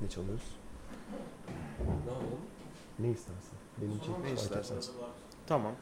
[0.00, 0.42] ne çalıyoruz?
[1.78, 1.96] Tamam.
[2.06, 2.40] Ne yapalım?
[2.98, 3.58] Ne istersen.
[3.80, 4.42] Benim için Ne fark etmez.
[4.42, 4.90] isterseniz.
[5.46, 5.74] Tamam.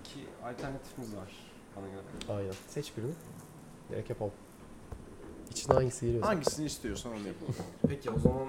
[0.00, 1.32] İki alternatifimiz var
[1.76, 2.02] bana göre.
[2.38, 2.54] Aynen.
[2.68, 3.12] Seç birini.
[3.90, 4.32] Direkt yapalım.
[5.50, 6.22] İçine hangisi geliyor?
[6.24, 7.54] Hangisini istiyorsan onu yapalım.
[7.88, 8.48] Peki o zaman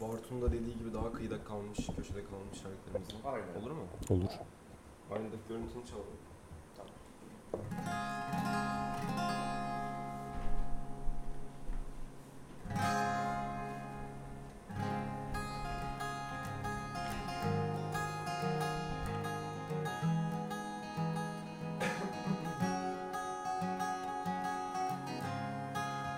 [0.00, 3.32] Bartu'nun da dediği gibi daha kıyıda kalmış, köşede kalmış şarkılarımızdan.
[3.32, 3.62] Aynen.
[3.62, 3.84] Olur mu?
[4.10, 4.30] Olur.
[5.10, 6.06] Aynı da görüntünü çalalım.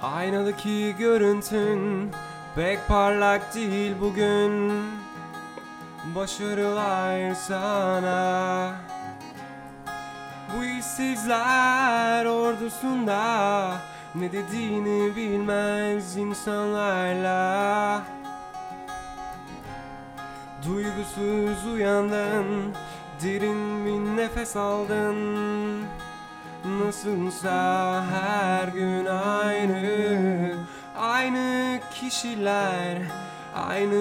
[0.02, 2.10] Aynadaki görüntün
[2.54, 4.72] pek parlak değil bugün.
[6.14, 8.74] Başarılar sana.
[10.56, 13.72] Bu işsizler ordusunda.
[14.14, 18.02] Ne dediğini bilmez insanlarla.
[20.66, 22.74] Duygusuz uyandın
[23.22, 25.16] Derin bir nefes aldın.
[26.64, 30.54] Nasılsa her gün aynı
[31.22, 32.98] Aynı kişiler
[33.54, 33.94] Aynı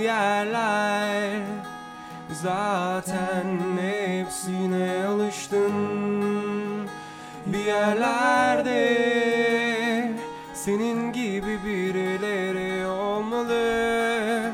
[0.00, 1.40] yerler.
[2.30, 5.72] Zaten hepsine alıştın
[7.46, 8.76] Bir yerlerde.
[10.54, 14.52] Senin gibi birileri olmalı.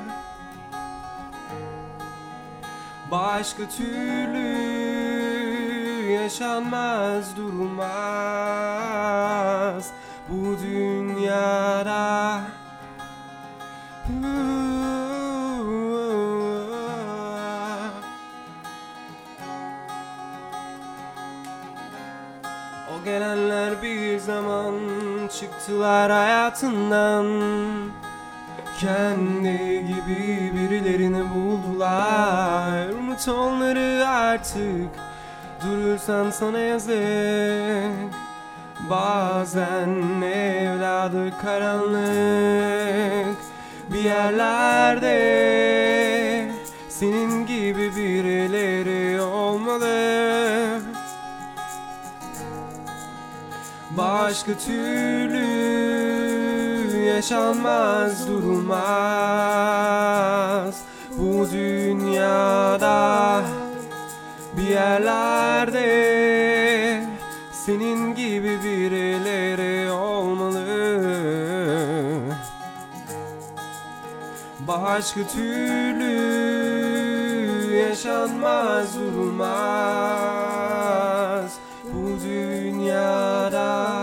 [3.10, 4.56] Başka türlü
[6.12, 7.86] yaşanmaz durulmaz.
[10.28, 10.56] Bu
[11.26, 12.40] dünyada
[22.94, 24.74] O gelenler bir zaman
[25.40, 27.26] çıktılar hayatından.
[28.80, 32.88] Kendi gibi birilerini buldular.
[32.88, 34.90] Unut onları artık.
[35.64, 38.25] Durursan sana yazık
[38.90, 43.36] Bazen evladı karanlık
[43.92, 45.16] Bir yerlerde.
[46.88, 50.80] Senin gibi birileri olmalı.
[53.90, 55.46] Başka türlü
[57.04, 58.76] yaşanmaz durulmaz.
[61.18, 63.42] Bu dünyada
[64.56, 65.86] bir yerlerde
[67.66, 70.66] Senin gibi birileri olmalı.
[74.60, 76.16] Başka türlü
[77.74, 79.46] yaşanmaz durulmaz
[81.84, 83.95] Bu dünyada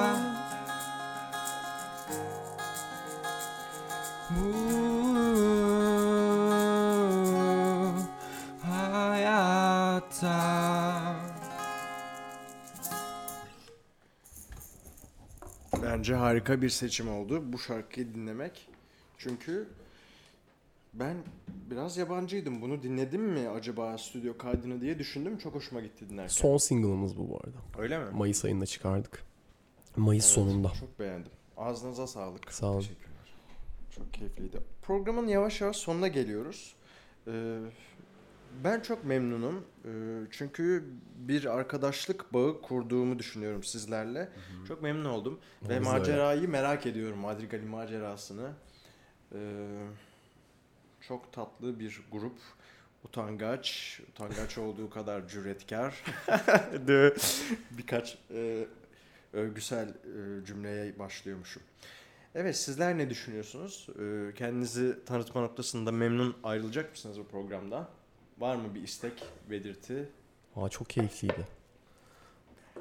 [16.04, 18.70] Bence harika bir seçim oldu bu şarkıyı dinlemek.
[19.18, 19.68] Çünkü
[20.94, 21.18] ben
[21.72, 22.62] biraz yabancıydım.
[22.62, 25.38] Bunu dinledim mi acaba stüdyo kaydını diye düşündüm.
[25.38, 26.28] Çok hoşuma gitti dinlerken.
[26.28, 27.58] Son single'ımız bu bu arada.
[27.78, 28.06] Öyle mi?
[28.14, 29.24] Mayıs ayında çıkardık.
[29.96, 30.72] Mayıs Evet, sonunda.
[30.80, 31.32] Çok beğendim.
[31.58, 32.54] Ağzınıza sağlık.
[32.54, 32.80] Sağ olun.
[32.80, 33.36] Teşekkürler.
[33.96, 34.60] Çok keyifliydi.
[34.82, 36.76] Programın yavaş yavaş sonuna geliyoruz.
[37.28, 37.60] Ee,
[38.64, 39.66] ben çok memnunum.
[39.86, 39.90] Ee,
[40.32, 40.84] çünkü
[41.16, 44.30] bir arkadaşlık bağı kurduğumu düşünüyorum sizlerle.
[44.68, 45.40] Çok memnun oldum.
[45.64, 45.84] Ve de öyle.
[45.84, 47.18] macerayı merak ediyorum.
[47.18, 48.52] Madrigal'in macerasını.
[49.36, 49.38] Ee,
[51.02, 52.38] çok tatlı bir grup.
[53.04, 54.00] Utangaç.
[54.10, 56.04] Utangaç olduğu kadar cüretkar.
[57.72, 58.66] Birkaç e,
[59.34, 61.64] övgüsel e, cümleye başlıyormuşum.
[62.36, 63.88] Evet sizler ne düşünüyorsunuz?
[64.00, 67.90] Ee, kendinizi tanıtma noktasında memnun ayrılacak mısınız bu programda?
[68.40, 70.10] Var mı bir istek, belirti?
[70.56, 71.48] Aa, çok keyifliydi.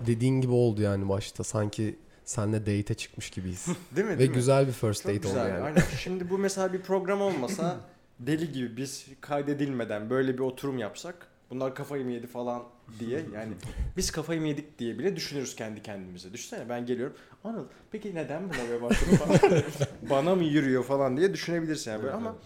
[0.06, 1.44] Dediğin gibi oldu yani başta.
[1.44, 3.66] Sanki senle date'e çıkmış gibiyiz.
[3.96, 4.14] Değil mi?
[4.14, 4.34] Ve değil mi?
[4.36, 5.48] güzel bir first Çok date oldu güzel.
[5.48, 5.60] yani.
[5.64, 5.82] Aynen.
[5.98, 7.80] Şimdi bu mesela bir program olmasa
[8.20, 12.62] deli gibi biz kaydedilmeden böyle bir oturum yapsak bunlar kafayı mı yedi falan
[12.98, 13.52] diye yani
[13.96, 16.32] biz kafayı mı yedik diye bile düşünürüz kendi kendimize.
[16.32, 17.16] Düşünsene ben geliyorum.
[17.44, 19.62] Anıl peki neden buna böyle başladı falan.
[20.10, 22.36] Bana mı yürüyor falan diye düşünebilirsin yani böyle Evet, ama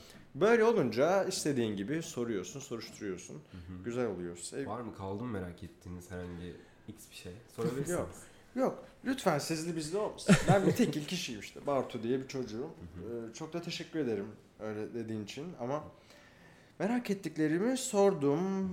[0.40, 3.42] böyle olunca istediğin gibi soruyorsun, soruşturuyorsun.
[3.84, 4.36] Güzel oluyor.
[4.36, 6.54] Sev- Var mı kaldı mı merak ettiğiniz herhangi
[6.88, 7.32] X bir şey?
[7.56, 7.90] Sorabilirsiniz.
[7.90, 8.10] Yok.
[8.54, 8.84] Yok.
[9.04, 10.36] Lütfen sizli bizli olmasın.
[10.48, 11.66] Ben bir tekil kişiyim işte.
[11.66, 12.70] Bartu diye bir çocuğum.
[12.70, 14.26] Ee, çok da teşekkür ederim
[14.60, 15.84] öyle dediğin için ama
[16.78, 18.70] merak ettiklerimi sordum.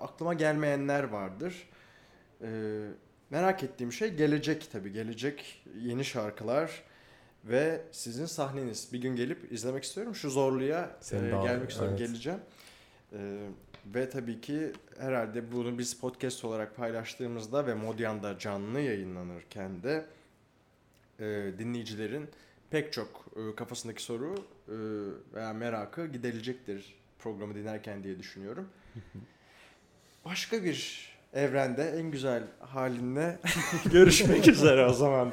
[0.00, 1.68] Aklıma gelmeyenler vardır.
[2.42, 2.88] Ee,
[3.30, 4.92] merak ettiğim şey gelecek tabii.
[4.92, 6.82] Gelecek yeni şarkılar
[7.48, 8.92] ve sizin sahneniz.
[8.92, 10.14] Bir gün gelip izlemek istiyorum.
[10.14, 11.96] Şu zorluya Seni e, gelmek istiyorum.
[11.98, 12.08] evet.
[12.08, 12.40] Geleceğim.
[13.12, 13.48] Ee,
[13.86, 20.06] ve tabii ki herhalde bunu biz podcast olarak paylaştığımızda ve Modyan'da canlı yayınlanırken de
[21.20, 22.28] e, dinleyicilerin
[22.70, 24.34] pek çok e, kafasındaki soru
[24.68, 24.76] e,
[25.34, 28.68] veya merakı giderilecektir programı dinlerken diye düşünüyorum.
[30.24, 33.38] Başka bir evrende en güzel halinle
[33.92, 35.32] görüşmek üzere o zaman.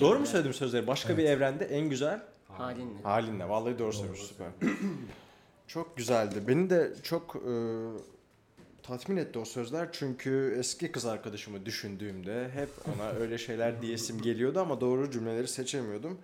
[0.00, 0.86] Doğru mu söyledim sözleri?
[0.86, 2.20] Başka bir evrende en güzel
[2.58, 3.02] Halinle.
[3.02, 3.48] Halinle.
[3.48, 4.26] Vallahi doğru söylüyorsun.
[4.26, 4.48] Süper.
[5.66, 6.34] çok güzeldi.
[6.48, 7.52] Beni de çok e,
[8.82, 9.88] tatmin etti o sözler.
[9.92, 16.18] Çünkü eski kız arkadaşımı düşündüğümde hep ona öyle şeyler diyesim geliyordu ama doğru cümleleri seçemiyordum.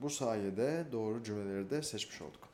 [0.00, 2.48] Bu sayede doğru cümleleri de seçmiş olduk.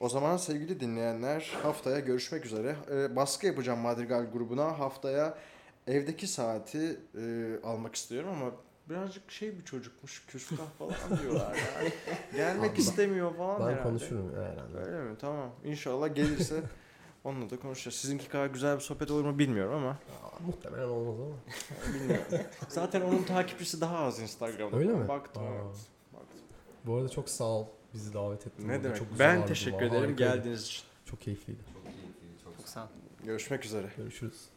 [0.00, 2.76] O zaman sevgili dinleyenler haftaya görüşmek üzere.
[2.92, 4.78] E, baskı yapacağım Madrigal grubuna.
[4.78, 5.38] Haftaya
[5.86, 8.50] evdeki saati e, almak istiyorum ama
[8.88, 10.26] birazcık şey bir çocukmuş.
[10.26, 11.92] Küstah falan diyorlar yani.
[12.36, 13.82] Gelmek ben- istemiyor falan Ben herhalde.
[13.82, 14.78] konuşurum herhalde.
[14.78, 15.16] Öyle mi?
[15.20, 15.50] Tamam.
[15.64, 16.62] İnşallah gelirse
[17.24, 17.94] onunla da konuşacağız.
[17.94, 19.90] Sizinki kadar güzel bir sohbet olur mu bilmiyorum ama.
[19.90, 21.94] Aa, muhtemelen olmaz ama.
[21.94, 22.24] Bilmiyorum.
[22.68, 24.76] Zaten onun takipçisi daha az Instagram'da.
[24.76, 25.08] Öyle mi?
[25.08, 25.46] Baktım Aa.
[25.46, 25.76] evet.
[26.12, 26.38] Baktım.
[26.86, 28.68] Bu arada çok sağ ol bizi davet ettin.
[28.68, 28.96] Ne demek?
[28.98, 30.36] Çok güzel ben teşekkür ederim harikaydı.
[30.36, 30.82] geldiğiniz için.
[31.04, 31.60] Çok keyifliydi.
[31.74, 32.88] Çok keyifli, çok Çok sağ ol.
[33.24, 33.90] Görüşmek üzere.
[33.96, 34.53] Görüşürüz.